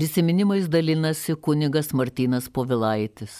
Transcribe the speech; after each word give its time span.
Prisiminimais 0.00 0.66
dalinasi 0.68 1.34
kunigas 1.36 1.90
Martinas 1.92 2.46
Povilaitis. 2.48 3.32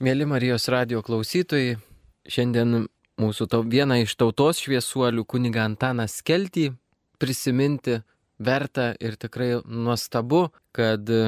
Mėly 0.00 0.24
Marijos 0.24 0.64
radio 0.72 1.02
klausytojai, 1.04 1.74
šiandien 2.24 2.86
mūsų 3.20 3.46
to, 3.52 3.58
vieną 3.74 3.98
iš 4.00 4.14
tautos 4.16 4.62
šviesuolių 4.64 5.26
kunigą 5.28 5.66
Antaną 5.68 6.06
Skeltį 6.08 6.70
prisiminti 7.20 7.98
verta 8.40 8.86
ir 9.04 9.18
tikrai 9.20 9.58
nuostabu, 9.68 10.46
kad 10.72 11.12
e, 11.12 11.26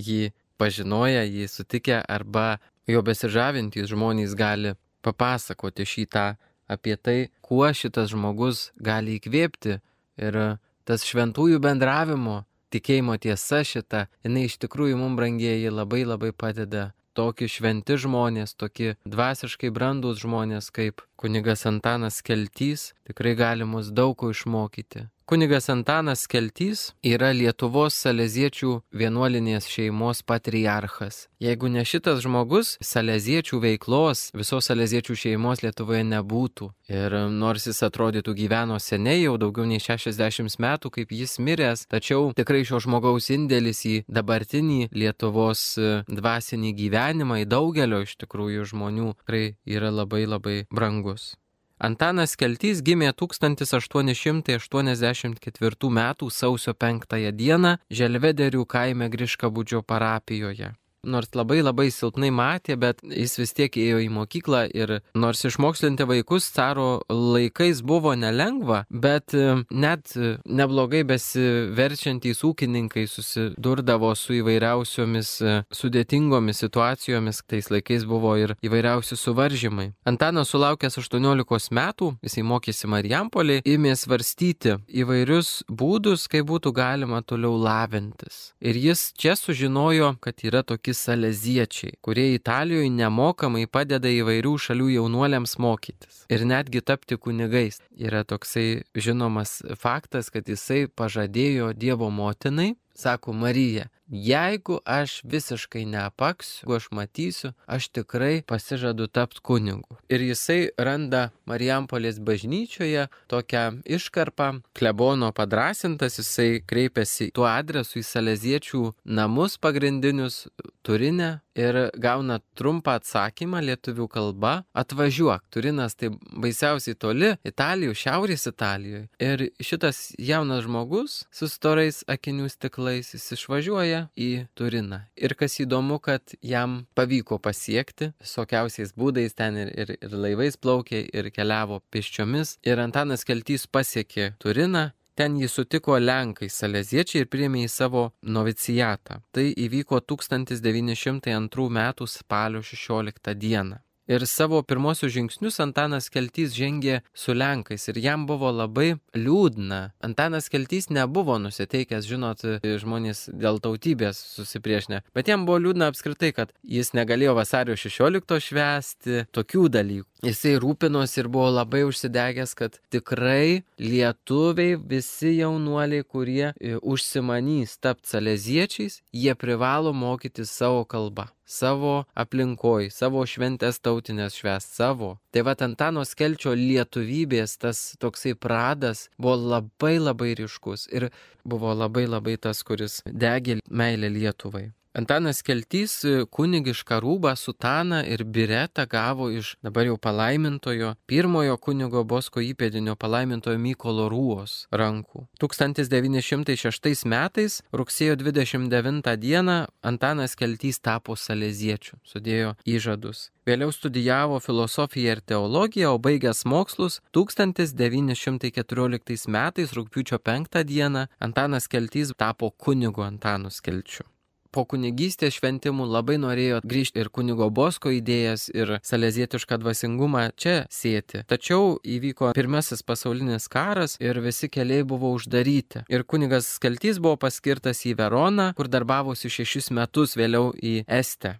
jį 0.00 0.30
pažinoja, 0.56 1.26
jį 1.28 1.50
sutikę 1.52 1.98
arba 2.00 2.46
jo 2.88 3.02
besižavintys 3.04 3.90
žmonės 3.92 4.32
gali 4.40 4.72
papasakoti 5.04 5.84
šitą 5.84 6.30
apie 6.64 6.96
tai, 6.96 7.18
kuo 7.44 7.68
šitas 7.68 8.08
žmogus 8.14 8.70
gali 8.80 9.18
įkvėpti 9.20 9.76
ir 10.24 10.40
tas 10.88 11.04
šventųjų 11.04 11.60
bendravimo, 11.60 12.38
tikėjimo 12.72 13.18
tiesa 13.20 13.62
šita, 13.66 14.06
jinai 14.24 14.46
iš 14.48 14.58
tikrųjų 14.64 14.98
mums 15.00 15.18
brangieji 15.20 15.72
labai 15.72 16.04
labai 16.08 16.32
padeda. 16.32 16.90
Tokie 17.12 17.44
šventi 17.44 17.98
žmonės, 18.00 18.54
tokie 18.56 18.94
dvasiškai 19.04 19.68
brandus 19.68 20.22
žmonės 20.24 20.70
kaip 20.72 21.02
kunigas 21.20 21.66
Antanas 21.68 22.22
Keltys 22.24 22.94
tikrai 23.04 23.34
gali 23.36 23.68
mus 23.68 23.92
daug 23.92 24.16
ko 24.16 24.30
išmokyti. 24.32 25.10
Kunigas 25.32 25.70
Antanas 25.70 26.26
Keltys 26.28 26.90
yra 27.00 27.30
Lietuvos 27.32 27.94
saleziečių 28.02 28.72
vienuolinės 29.00 29.64
šeimos 29.64 30.20
patriarchas. 30.28 31.22
Jeigu 31.40 31.70
ne 31.72 31.86
šitas 31.88 32.20
žmogus, 32.20 32.74
saleziečių 32.84 33.62
veiklos, 33.62 34.26
visos 34.36 34.68
saleziečių 34.68 35.16
šeimos 35.22 35.64
Lietuvoje 35.64 36.02
nebūtų. 36.10 36.68
Ir 36.92 37.16
nors 37.32 37.64
jis 37.64 37.80
atrodytų 37.88 38.36
gyveno 38.42 38.76
seniai, 38.76 39.22
jau 39.22 39.38
daugiau 39.40 39.64
nei 39.64 39.80
60 39.80 40.60
metų, 40.60 40.92
kaip 40.98 41.16
jis 41.16 41.38
miręs, 41.40 41.88
tačiau 41.88 42.34
tikrai 42.36 42.66
šio 42.68 42.84
žmogaus 42.84 43.32
indėlis 43.32 43.86
į 43.88 44.02
dabartinį 44.12 44.90
Lietuvos 44.92 45.70
dvasinį 46.12 46.76
gyvenimą, 46.76 47.40
į 47.46 47.48
daugelio 47.48 48.04
iš 48.04 48.18
tikrųjų 48.20 48.68
žmonių, 48.74 49.14
tikrai 49.24 49.46
yra 49.64 49.88
labai 49.88 50.26
labai 50.28 50.66
brangus. 50.68 51.38
Antanas 51.82 52.36
Keltys 52.38 52.78
gimė 52.86 53.08
1884 53.10 55.90
m. 55.90 56.02
sausio 56.30 56.74
5 56.84 57.32
d. 57.40 57.72
Želvederių 58.00 58.62
kaime 58.76 59.08
Griškabudžio 59.10 59.82
parapijoje 59.82 60.70
nors 61.02 61.32
labai 61.34 61.60
labai 61.62 61.88
silpnai 61.90 62.30
matė, 62.30 62.76
bet 62.78 63.00
jis 63.02 63.34
vis 63.40 63.52
tiek 63.56 63.76
ėjo 63.78 63.98
į 64.04 64.08
mokyklą 64.14 64.62
ir 64.70 64.94
nors 65.18 65.42
išmokslinti 65.48 66.06
vaikus 66.06 66.46
caro 66.54 67.02
laikais 67.10 67.82
buvo 67.82 68.14
nelengva, 68.14 68.84
bet 68.90 69.34
e, 69.34 69.62
net 69.70 70.14
neblogai 70.46 71.02
besiverčiantys 71.08 72.44
ūkininkai 72.46 73.04
susidurdavo 73.10 74.12
su 74.18 74.38
įvairiausiomis 74.38 75.32
e, 75.42 75.56
sudėtingomis 75.74 76.62
situacijomis, 76.62 77.42
tais 77.50 77.70
laikais 77.72 78.06
buvo 78.06 78.36
ir 78.38 78.54
įvairiausi 78.62 79.18
suvaržymai. 79.18 79.90
Antanas 80.06 80.54
sulaukęs 80.54 81.00
18 81.02 81.74
metų, 81.74 82.12
jisai 82.22 82.46
mokėsi 82.46 82.90
Marijampolį, 82.92 83.58
ėmė 83.66 83.96
svarstyti 83.98 84.78
įvairius 85.02 85.64
būdus, 85.66 86.28
kaip 86.30 86.46
būtų 86.52 86.74
galima 86.78 87.24
toliau 87.26 87.58
lavintis. 87.58 88.52
Ir 88.62 88.78
jis 88.78 89.08
čia 89.18 89.34
sužinojo, 89.38 90.14
kad 90.22 90.46
yra 90.46 90.62
tokie 90.62 90.91
netgi 90.92 90.94
saleziečiai, 90.94 91.92
kurie 92.00 92.34
Italijoje 92.34 92.90
nemokamai 92.90 93.66
padeda 93.66 94.08
įvairių 94.08 94.58
šalių 94.58 94.88
jaunuoliams 94.98 95.58
mokytis 95.58 96.26
ir 96.28 96.44
netgi 96.44 96.82
tapti 96.82 97.16
kunigais. 97.16 97.80
Yra 97.96 98.24
toksai 98.24 98.84
žinomas 98.94 99.62
faktas, 99.76 100.30
kad 100.30 100.48
jisai 100.48 100.88
pažadėjo 100.88 101.72
Dievo 101.74 102.10
motinai, 102.10 102.74
sako 103.02 103.32
Marija, 103.32 103.88
jeigu 104.12 104.78
aš 104.84 105.20
visiškai 105.24 105.84
neapaksiu, 105.84 106.62
jeigu 106.62 106.74
aš 106.76 106.86
matysiu, 106.90 107.52
aš 107.66 107.88
tikrai 107.88 108.42
pasižadu 108.46 109.06
tapti 109.06 109.40
kunigu. 109.42 109.96
Ir 110.12 110.20
jisai 110.20 110.68
randa 110.78 111.30
Marijampolės 111.48 112.20
bažnyčioje 112.20 113.08
tokią 113.32 113.64
iškarpą, 113.96 114.48
klebono 114.76 115.32
padrasintas, 115.32 116.20
jisai 116.20 116.60
kreipiasi 116.66 117.30
tuo 117.34 117.48
adresu 117.48 118.02
į 118.02 118.04
Saleziečių 118.12 118.82
namus 119.04 119.56
pagrindinius 119.58 120.46
Turinę 120.82 121.40
ir 121.54 121.90
gauna 121.98 122.38
trumpą 122.56 122.96
atsakymą 122.98 123.60
lietuvių 123.62 124.08
kalba- 124.08 124.64
atvažiuok. 124.82 125.42
Turinas 125.50 125.94
tai 125.94 126.10
baisiausiai 126.10 126.94
toli, 126.94 127.36
Italijoje, 127.44 127.94
Šiaurės 128.02 128.46
Italijoje. 128.48 129.08
Ir 129.20 129.50
šitas 129.60 130.14
jaunas 130.18 130.64
žmogus 130.64 131.24
su 131.30 131.48
storais 131.48 132.04
akinių 132.08 132.48
stiklais 132.48 133.12
jis 133.14 133.32
išvažiuoja 133.36 134.08
į 134.16 134.48
Turiną. 134.54 135.02
Ir 135.16 135.34
kas 135.34 135.58
įdomu, 135.60 136.00
kad 136.00 136.22
jam 136.42 136.86
pavyko 136.94 137.38
pasiekti 137.38 138.12
visokiausiais 138.20 138.92
būdais, 138.92 139.34
ten 139.34 139.56
ir, 139.56 139.68
ir, 139.76 139.96
ir 140.00 140.10
laivais 140.10 140.56
plaukė, 140.56 141.08
ir 141.12 141.30
keliavo 141.30 141.82
pėsčiomis. 141.92 142.58
Ir 142.62 142.76
Antanas 142.78 143.24
Keltys 143.24 143.66
pasiekė 143.66 144.34
Turiną 144.38 144.92
Ten 145.14 145.34
jį 145.36 145.48
sutiko 145.52 145.98
Lenkai, 146.00 146.48
saleziečiai 146.48 147.22
ir 147.22 147.28
priėmė 147.32 147.66
į 147.66 147.70
savo 147.72 148.04
novicijatą. 148.36 149.18
Tai 149.36 149.44
įvyko 149.66 150.00
1902 150.08 151.66
m. 151.68 151.82
spalio 152.08 152.62
16 152.64 153.34
d. 153.36 153.64
Ir 154.10 154.26
savo 154.26 154.62
pirmosius 154.66 155.12
žingsnius 155.14 155.60
Antanas 155.62 156.08
Keltys 156.10 156.56
žengė 156.58 156.96
su 157.14 157.36
Lenkais 157.36 157.86
ir 157.86 158.00
jam 158.02 158.24
buvo 158.26 158.50
labai 158.50 158.96
liūdna. 159.14 159.92
Antanas 160.02 160.48
Keltys 160.50 160.88
nebuvo 160.90 161.36
nusiteikęs, 161.38 162.08
žinot, 162.10 162.42
žmonės 162.82 163.28
dėl 163.30 163.60
tautybės 163.62 164.18
susipriešinę, 164.34 165.04
bet 165.14 165.30
jam 165.30 165.46
buvo 165.46 165.60
liūdna 165.62 165.92
apskritai, 165.92 166.32
kad 166.34 166.50
jis 166.66 166.90
negalėjo 166.98 167.36
vasario 167.38 167.76
16 167.78 168.40
švęsti 168.48 169.26
tokių 169.30 169.68
dalykų. 169.78 170.08
Jisai 170.26 170.56
rūpinosi 170.62 171.22
ir 171.22 171.28
buvo 171.30 171.48
labai 171.50 171.84
užsidegęs, 171.86 172.56
kad 172.58 172.80
tikrai 172.94 173.62
lietuviai, 173.78 174.76
visi 174.78 175.36
jaunuoliai, 175.38 176.02
kurie 176.06 176.50
e, 176.50 176.74
užsimanys 176.78 177.78
tapti 177.82 178.16
saleziečiais, 178.16 179.00
jie 179.14 179.34
privalo 179.38 179.94
mokyti 179.94 180.46
savo 180.46 180.82
kalbą 180.86 181.30
savo 181.52 181.94
aplinkoj, 182.24 182.90
savo 182.90 183.24
šventės 183.28 183.80
tautinės 183.84 184.38
švęs 184.40 184.68
savo. 184.78 185.12
Tai 185.32 185.44
va 185.48 185.56
Antano 185.66 186.04
Skelčio 186.08 186.54
lietuvybės 186.58 187.58
tas 187.62 187.82
toksai 188.02 188.34
pradas 188.34 189.06
buvo 189.18 189.36
labai 189.54 189.96
labai 190.00 190.32
ryškus 190.40 190.88
ir 190.92 191.10
buvo 191.44 191.74
labai 191.74 192.06
labai 192.08 192.36
tas, 192.36 192.62
kuris 192.66 193.02
degė 193.06 193.60
meilę 193.70 194.10
Lietuvai. 194.12 194.70
Antanas 194.92 195.38
Keltys 195.40 196.04
kunigišką 196.36 196.98
rūbą 197.00 197.32
sutaną 197.36 198.02
ir 198.04 198.24
biretą 198.28 198.84
gavo 198.84 199.32
iš 199.32 199.56
dabar 199.64 199.88
jau 199.88 199.96
palaimintojo 199.96 201.00
pirmojo 201.08 201.56
kunigo 201.56 202.04
Bosko 202.04 202.44
įpėdinio 202.44 202.92
palaimintojo 203.00 203.56
Mykolo 203.56 204.12
Rūos 204.12 204.68
rankų. 204.68 205.24
1906 205.40 207.08
metais 207.08 207.64
rugsėjo 207.72 208.20
29 208.20 209.16
dieną 209.24 209.72
Antanas 209.80 210.36
Keltys 210.36 210.76
tapo 210.84 211.16
saleziečiu, 211.16 211.96
sudėjo 212.04 212.52
įžadus. 212.68 213.32
Vėliau 213.48 213.72
studijavo 213.72 214.44
filosofiją 214.44 215.16
ir 215.16 215.24
teologiją, 215.24 215.96
o 215.96 215.98
baigęs 215.98 216.44
mokslus 216.44 217.00
1914 217.16 219.32
metais 219.32 219.72
rūpiučio 219.72 220.20
5 220.20 220.64
dieną 220.68 221.08
Antanas 221.18 221.68
Keltys 221.68 222.12
tapo 222.12 222.50
kunigu 222.50 223.02
Antanu 223.08 223.50
Skelčiu 223.50 224.11
po 224.52 224.64
kunigystės 224.68 225.38
šventimų 225.38 225.86
labai 225.88 226.18
norėjo 226.22 226.60
grįžti 226.64 227.02
ir 227.02 227.10
kunigo 227.14 227.48
Bosko 227.50 227.92
idėjas 227.96 228.48
ir 228.52 228.76
salezietišką 228.84 229.58
dvasingumą 229.62 230.28
čia 230.36 230.56
sėti. 230.72 231.24
Tačiau 231.28 231.78
įvyko 231.82 232.32
pirmasis 232.36 232.84
pasaulinis 232.86 233.48
karas 233.52 233.96
ir 234.00 234.20
visi 234.24 234.50
keliai 234.52 234.84
buvo 234.86 235.12
uždaryti. 235.16 235.86
Ir 235.92 236.04
kunigas 236.04 236.50
Skaltys 236.58 237.00
buvo 237.02 237.18
paskirtas 237.24 237.84
į 237.88 237.96
Veroną, 238.00 238.52
kur 238.58 238.68
darbavosi 238.68 239.32
šešis 239.32 239.72
metus 239.74 240.18
vėliau 240.20 240.52
į 240.56 240.82
Estę 240.86 241.38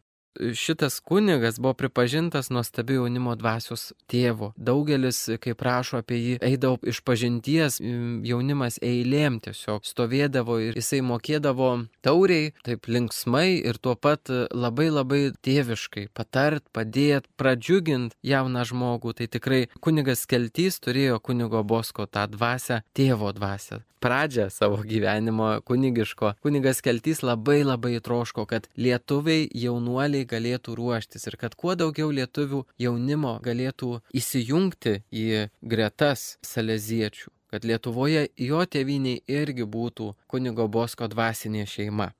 šitas 0.54 1.00
kunigas 1.00 1.60
buvo 1.60 1.74
pripažintas 1.74 2.50
nuostabiu 2.50 3.02
jaunimo 3.02 3.34
dvasios 3.36 3.92
tėvu. 4.10 4.52
Daugelis, 4.56 5.24
kai 5.42 5.54
prašo 5.58 6.00
apie 6.02 6.18
jį, 6.18 6.34
eidavo 6.44 6.78
iš 6.88 7.02
pažinties, 7.06 7.78
jaunimas 8.26 8.78
eilėm 8.82 9.40
tiesiog 9.44 9.86
stovėdavo 9.86 10.58
ir 10.68 10.78
jisai 10.78 11.02
mokėdavo 11.06 11.70
tauriai, 12.04 12.52
taip 12.66 12.88
linksmai 12.88 13.60
ir 13.60 13.78
tuo 13.82 13.94
pat 13.96 14.30
labai 14.52 14.88
labai 14.90 15.22
tėviškai 15.44 16.08
patart, 16.14 16.64
padėt, 16.72 17.28
pradžiugint 17.36 18.16
jauną 18.22 18.66
žmogų. 18.68 19.16
Tai 19.18 19.30
tikrai 19.36 19.62
kunigas 19.80 20.26
Keltys 20.30 20.80
turėjo 20.82 21.20
kunigo 21.20 21.62
Bosko 21.64 22.06
tą 22.06 22.26
dvasę, 22.30 22.82
tėvo 22.96 23.32
dvasę. 23.36 23.82
Pradžią 24.02 24.48
savo 24.50 24.80
gyvenimo 24.82 25.60
kunigiško. 25.62 26.32
Kunigas 26.42 26.80
Keltys 26.82 27.20
labai 27.22 27.60
labai 27.62 28.00
troško, 28.02 28.48
kad 28.50 28.66
lietuviai 28.74 29.46
jaunuoliai 29.54 30.21
lietuviai 30.22 30.26
galėtų 30.30 30.74
ruoštis 30.76 31.26
ir 31.26 31.36
kad 31.36 31.54
kuo 31.54 31.74
daugiau 31.74 32.10
lietuvių 32.10 32.64
jaunimo 32.78 33.40
galėtų 33.42 34.00
įsijungti 34.14 35.02
į 35.10 35.48
gretas 35.62 36.38
saleziečių, 36.42 37.30
kad 37.50 37.64
Lietuvoje 37.64 38.28
jo 38.36 38.64
tėviniai 38.64 39.22
irgi 39.26 39.64
būtų 39.64 40.14
kunigo 40.28 40.68
Bosko 40.68 41.08
dvasinė 41.08 41.66
šeima. 41.66 42.12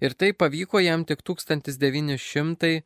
Ir 0.00 0.14
tai 0.14 0.32
pavyko 0.32 0.80
jam 0.80 1.04
tik 1.04 1.22
1927 1.22 2.80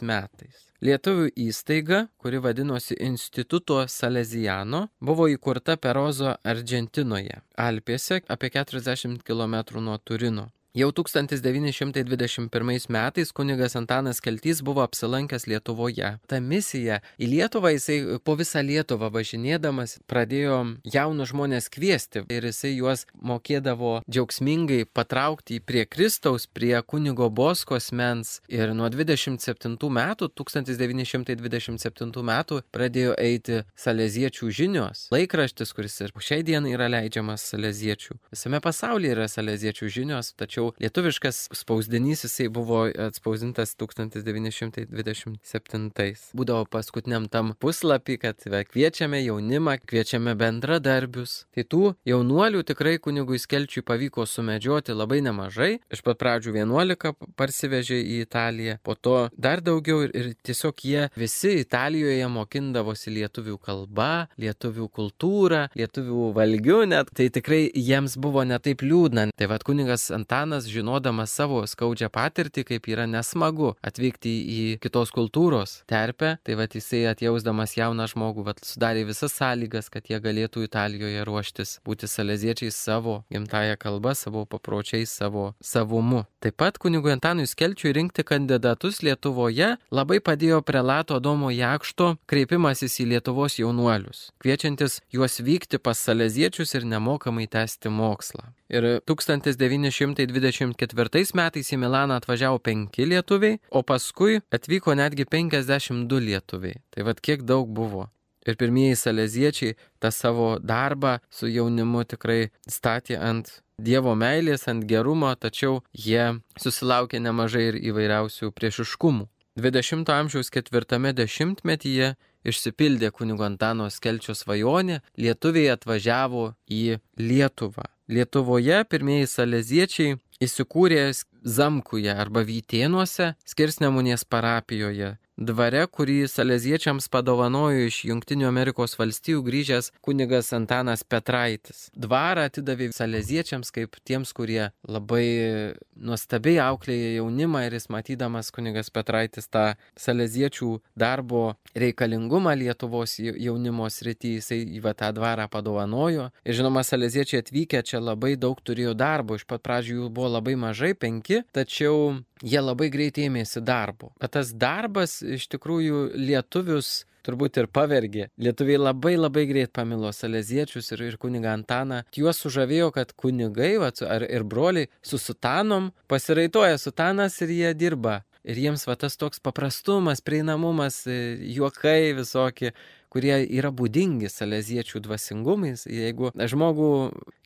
metais. 0.00 0.56
Lietuvių 0.80 1.30
įstaiga, 1.36 2.08
kuri 2.16 2.38
vadinosi 2.40 2.94
Instituto 3.00 3.86
Salesiano, 3.88 4.88
buvo 5.00 5.28
įkurta 5.28 5.76
Perozo 5.76 6.36
Argentinoje, 6.42 7.40
Alpėse, 7.56 8.22
apie 8.28 8.50
40 8.50 9.22
km 9.24 9.56
nuo 9.80 9.98
Turino. 9.98 10.50
Jau 10.74 10.90
1921 10.90 12.88
metais 12.88 13.32
kunigas 13.32 13.76
Antanas 13.76 14.20
Keltys 14.20 14.62
buvo 14.62 14.82
apsilankęs 14.82 15.46
Lietuvoje. 15.46 16.08
Ta 16.26 16.40
misija 16.42 16.96
į 17.14 17.28
Lietuvą 17.30 17.70
jisai 17.76 18.18
po 18.26 18.34
visą 18.34 18.58
Lietuvą 18.66 19.06
važinėdamas 19.14 20.00
pradėjo 20.10 20.56
jaunus 20.82 21.30
žmonės 21.30 21.70
kviesti 21.70 22.24
ir 22.26 22.48
jisai 22.48 22.72
juos 22.72 23.06
mokėdavo 23.14 24.00
džiaugsmingai 24.10 24.80
patraukti 24.90 25.60
prie 25.62 25.84
Kristaus, 25.86 26.48
prie 26.50 26.74
kunigo 26.82 27.30
Boskos 27.30 27.92
mens. 27.94 28.40
Ir 28.50 28.74
nuo 28.74 28.90
27 28.90 29.78
metų, 29.78 30.26
1927 30.42 32.26
metų 32.32 32.60
pradėjo 32.74 33.14
eiti 33.22 33.62
saleziečių 33.78 34.50
žinios. 34.50 35.06
Laikraštis, 35.14 35.70
kuris 35.70 36.00
ir 36.02 36.10
šiai 36.18 36.42
dienai 36.42 36.74
yra 36.74 36.90
leidžiamas 36.98 37.46
saleziečių. 37.54 38.18
Visame 38.34 38.58
pasaulyje 38.58 39.14
yra 39.14 39.30
saleziečių 39.30 39.94
žinios, 40.00 40.34
tačiau 40.34 40.63
tačiau 40.64 40.72
lietuviškas 40.80 41.50
spausdinys 41.52 42.24
jisai 42.24 42.48
buvo 42.48 42.88
atspausdintas 42.88 43.76
1927. 43.76 46.14
Būdavo 46.34 46.64
paskutiniam 46.70 47.28
tam 47.28 47.54
puslapį, 47.58 48.18
kad 48.18 48.36
kviečiame 48.70 49.24
jaunimą, 49.24 49.78
kviečiame 49.84 50.34
bendradarbius. 50.34 51.46
Tai 51.54 51.64
tų 51.64 51.94
jaunuolių 52.06 52.62
tikrai 52.64 52.98
kunigui 52.98 53.38
Skelčiui 53.38 53.82
pavyko 53.84 54.26
sumedžioti 54.26 54.92
labai 54.94 55.20
nemažai. 55.22 55.80
Iš 55.92 56.02
pat 56.02 56.18
pradžių 56.18 56.52
11 56.54 57.12
parsivežė 57.36 58.00
į 58.00 58.20
Italiją, 58.24 58.78
po 58.82 58.94
to 58.94 59.28
dar 59.36 59.60
daugiau 59.60 60.02
ir, 60.06 60.10
ir 60.14 60.34
tiesiog 60.44 60.74
jie 60.84 61.08
visi 61.16 61.60
Italijoje 61.60 62.28
mokindavosi 62.28 63.10
lietuvių 63.14 63.58
kalbą, 63.58 64.26
lietuvių 64.38 64.88
kultūrą, 64.88 65.68
lietuvių 65.76 66.32
valgių 66.36 66.84
net. 66.92 67.06
Tai 67.14 67.28
tikrai 67.30 67.70
jiems 67.74 68.16
buvo 68.20 68.44
netaip 68.46 68.82
liūdna. 68.82 69.30
Tai 69.34 69.46
vad 69.50 69.62
kunigas 69.66 70.10
Antanas 70.14 70.53
Jonas, 70.54 70.68
žinodamas 70.70 71.32
savo 71.34 71.64
skaudžią 71.66 72.06
patirtį, 72.14 72.62
kaip 72.68 72.84
yra 72.86 73.08
nesmagu 73.10 73.72
atvykti 73.82 74.30
į 74.30 74.58
kitos 74.78 75.10
kultūros 75.10 75.80
terpę, 75.90 76.36
tai 76.46 76.54
va 76.54 76.68
jisai 76.70 77.08
atjausdamas 77.10 77.74
jauną 77.74 78.06
žmogų, 78.06 78.44
va 78.46 78.54
sudarė 78.62 79.02
visas 79.08 79.34
sąlygas, 79.34 79.90
kad 79.90 80.06
jie 80.06 80.20
galėtų 80.22 80.62
Italijoje 80.68 81.24
ruoštis, 81.26 81.80
būti 81.82 82.06
saleziečiais 82.06 82.78
savo 82.78 83.24
gimtają 83.34 83.74
kalbą, 83.82 84.14
savo 84.14 84.46
papročiais, 84.46 85.10
savo 85.10 85.56
savumu. 85.58 86.22
Taip 86.44 86.58
pat 86.60 86.76
kunigui 86.76 87.08
Antanui 87.08 87.48
Skelčiui 87.48 87.94
rinkti 87.96 88.20
kandidatus 88.28 88.98
Lietuvoje 89.00 89.80
labai 89.96 90.20
padėjo 90.20 90.60
prelato 90.60 91.16
Domo 91.16 91.48
Jakšto 91.48 92.20
kreipimasis 92.28 93.00
į 93.00 93.08
Lietuvos 93.14 93.56
jaunuolius, 93.56 94.28
kviečiantis 94.44 95.00
juos 95.08 95.40
vykti 95.40 95.80
pas 95.80 95.96
saleziečius 95.96 96.76
ir 96.76 96.84
nemokamai 96.90 97.48
tęsti 97.48 97.88
mokslą. 97.88 98.52
Ir 98.68 99.00
1924 99.08 101.32
metais 101.40 101.72
į 101.72 101.80
Milaną 101.80 102.20
atvažiavo 102.20 102.60
penki 102.60 103.08
lietuviai, 103.08 103.56
o 103.72 103.80
paskui 103.80 104.44
atvyko 104.52 104.92
netgi 105.00 105.24
52 105.24 106.20
lietuviai. 106.28 106.76
Tai 106.92 107.08
vad 107.08 107.24
kiek 107.24 107.48
daug 107.48 107.72
buvo. 107.72 108.12
Ir 108.44 108.60
pirmieji 108.60 109.00
saleziečiai 109.00 109.80
tą 109.96 110.12
savo 110.12 110.60
darbą 110.60 111.24
su 111.32 111.48
jaunimu 111.48 112.04
tikrai 112.04 112.52
statė 112.68 113.16
ant 113.16 113.63
Dievo 113.78 114.14
meilės, 114.14 114.68
ant 114.70 114.84
gerumo, 114.86 115.32
tačiau 115.34 115.80
jie 115.90 116.38
susilaukė 116.62 117.18
nemažai 117.18 117.64
ir 117.72 117.78
įvairiausių 117.90 118.52
priešiškumų. 118.54 119.26
20-ojo 119.58 120.14
amžiaus 120.14 120.50
ketvirtame 120.54 121.10
dešimtmetyje 121.14 122.14
išsipildė 122.46 123.10
kunigo 123.10 123.42
Antano 123.46 123.88
Skelčio 123.90 124.34
svajonė, 124.34 125.00
lietuviai 125.18 125.72
atvažiavo 125.74 126.52
į 126.70 127.00
Lietuvą. 127.18 127.88
Lietuvoje 128.06 128.84
pirmieji 128.86 129.30
saleziečiai 129.30 130.16
įsikūrė 130.44 131.10
Zamkuje 131.42 132.14
arba 132.14 132.44
Vytėnuose, 132.46 133.34
Skirsnemunės 133.48 134.26
parapijoje 134.28 135.16
dvare, 135.36 135.84
kurį 135.90 136.24
saleziečiams 136.30 137.08
padovanojo 137.12 137.88
iš 137.88 138.00
Junktinių 138.08 138.46
Amerikos 138.48 138.96
valstijų 138.98 139.42
grįžęs 139.46 139.90
kunigas 140.04 140.52
Antanas 140.56 141.04
Petraitis. 141.04 141.88
Dvarą 141.94 142.46
atidavė 142.48 142.90
saleziečiams 142.94 143.72
kaip 143.74 143.98
tiems, 144.06 144.32
kurie 144.36 144.70
labai 144.86 145.74
nuostabiai 145.94 146.60
auklėja 146.64 147.16
jaunimą 147.18 147.64
ir 147.66 147.78
jis 147.78 147.90
matydamas 147.92 148.52
kunigas 148.54 148.92
Petraitis 148.94 149.50
tą 149.50 149.74
saleziečių 149.98 150.70
darbo 150.98 151.54
reikalingumą 151.74 152.54
Lietuvos 152.58 153.18
jaunimo 153.18 153.88
srity, 153.90 154.36
jisai 154.38 154.62
į 154.78 154.82
tą 154.94 155.10
dvarą 155.16 155.48
padovanojo. 155.50 156.30
Ir 156.44 156.58
žinoma, 156.60 156.84
saleziečiai 156.86 157.42
atvykę 157.42 157.82
čia 157.82 158.02
labai 158.02 158.34
daug 158.40 158.60
turėjo 158.62 158.94
darbo, 158.94 159.38
iš 159.38 159.46
pat 159.48 159.64
pradžių 159.64 159.98
jų 159.98 160.10
buvo 160.14 160.30
labai 160.36 160.54
mažai, 160.60 160.94
penki, 160.94 161.42
tačiau 161.54 162.20
jie 162.42 162.60
labai 162.60 162.90
greitai 162.90 163.28
ėmėsi 163.28 163.62
darbo. 163.64 164.12
Bet 164.20 164.34
tas 164.38 164.52
darbas 164.52 165.20
iš 165.22 165.46
tikrųjų 165.54 166.06
lietuvius 166.18 167.04
turbūt 167.24 167.58
ir 167.60 167.68
pavergė. 167.72 168.28
Lietuviai 168.40 168.80
labai 168.80 169.14
labai 169.16 169.46
greit 169.48 169.72
pamilo 169.76 170.10
saleziečius 170.12 170.92
ir, 170.92 171.06
ir 171.08 171.16
kunigą 171.20 171.54
Antaną. 171.54 172.02
Juos 172.16 172.42
sužavėjo, 172.44 172.90
kad 172.96 173.14
kunigai 173.16 173.74
va, 173.80 173.90
ar, 174.08 174.26
ir 174.28 174.44
broliai 174.44 174.90
su 175.04 175.20
sutanom 175.20 175.90
pasiraitoja 176.10 176.78
sutanas 176.80 177.40
ir 177.44 177.54
jie 177.54 177.72
dirba. 177.78 178.22
Ir 178.44 178.60
jiems 178.60 178.84
va 178.84 178.98
tas 179.00 179.16
toks 179.16 179.40
paprastumas, 179.40 180.20
prieinamumas, 180.20 181.06
juokai 181.08 182.12
visokie, 182.12 182.74
kurie 183.08 183.38
yra 183.46 183.70
būdingi 183.72 184.28
saleziečių 184.28 185.00
dvasingumais, 185.06 185.86
jeigu 185.88 186.28
žmogų 186.36 186.90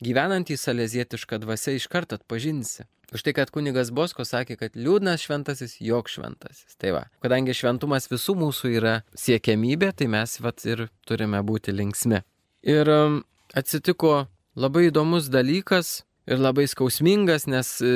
gyvenantį 0.03 0.57
salezietišką 0.59 1.39
dvasę 1.45 1.77
iš 1.79 1.87
karto 1.93 2.19
atpažinsi. 2.19 2.89
Už 3.15 3.23
tai, 3.25 3.33
kad 3.33 3.49
kunigas 3.49 3.89
Bosko 3.95 4.27
sakė, 4.29 4.59
kad 4.61 4.75
liūdnas 4.77 5.23
šventasis, 5.25 5.79
jok 5.81 6.11
šventasis. 6.13 6.77
Tai 6.77 6.93
va, 6.93 7.05
kadangi 7.25 7.57
šventumas 7.57 8.11
visų 8.11 8.35
mūsų 8.43 8.73
yra 8.77 8.99
siekiamybė, 9.17 9.95
tai 9.97 10.11
mes 10.13 10.37
vat 10.45 10.65
ir 10.69 10.89
turime 11.09 11.41
būti 11.41 11.73
linksmi. 11.73 12.21
Ir 12.69 12.91
um, 12.93 13.23
atsitiko 13.57 14.27
labai 14.59 14.89
įdomus 14.91 15.31
dalykas 15.33 16.03
ir 16.29 16.43
labai 16.43 16.67
skausmingas, 16.69 17.47
nes 17.49 17.71
e, 17.81 17.93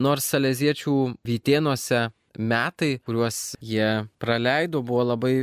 nors 0.00 0.28
saleziečių 0.32 0.96
vytienuose 1.28 2.06
metai, 2.38 2.98
kuriuos 3.04 3.54
jie 3.62 4.06
praleido, 4.22 4.82
buvo 4.86 5.04
labai 5.12 5.34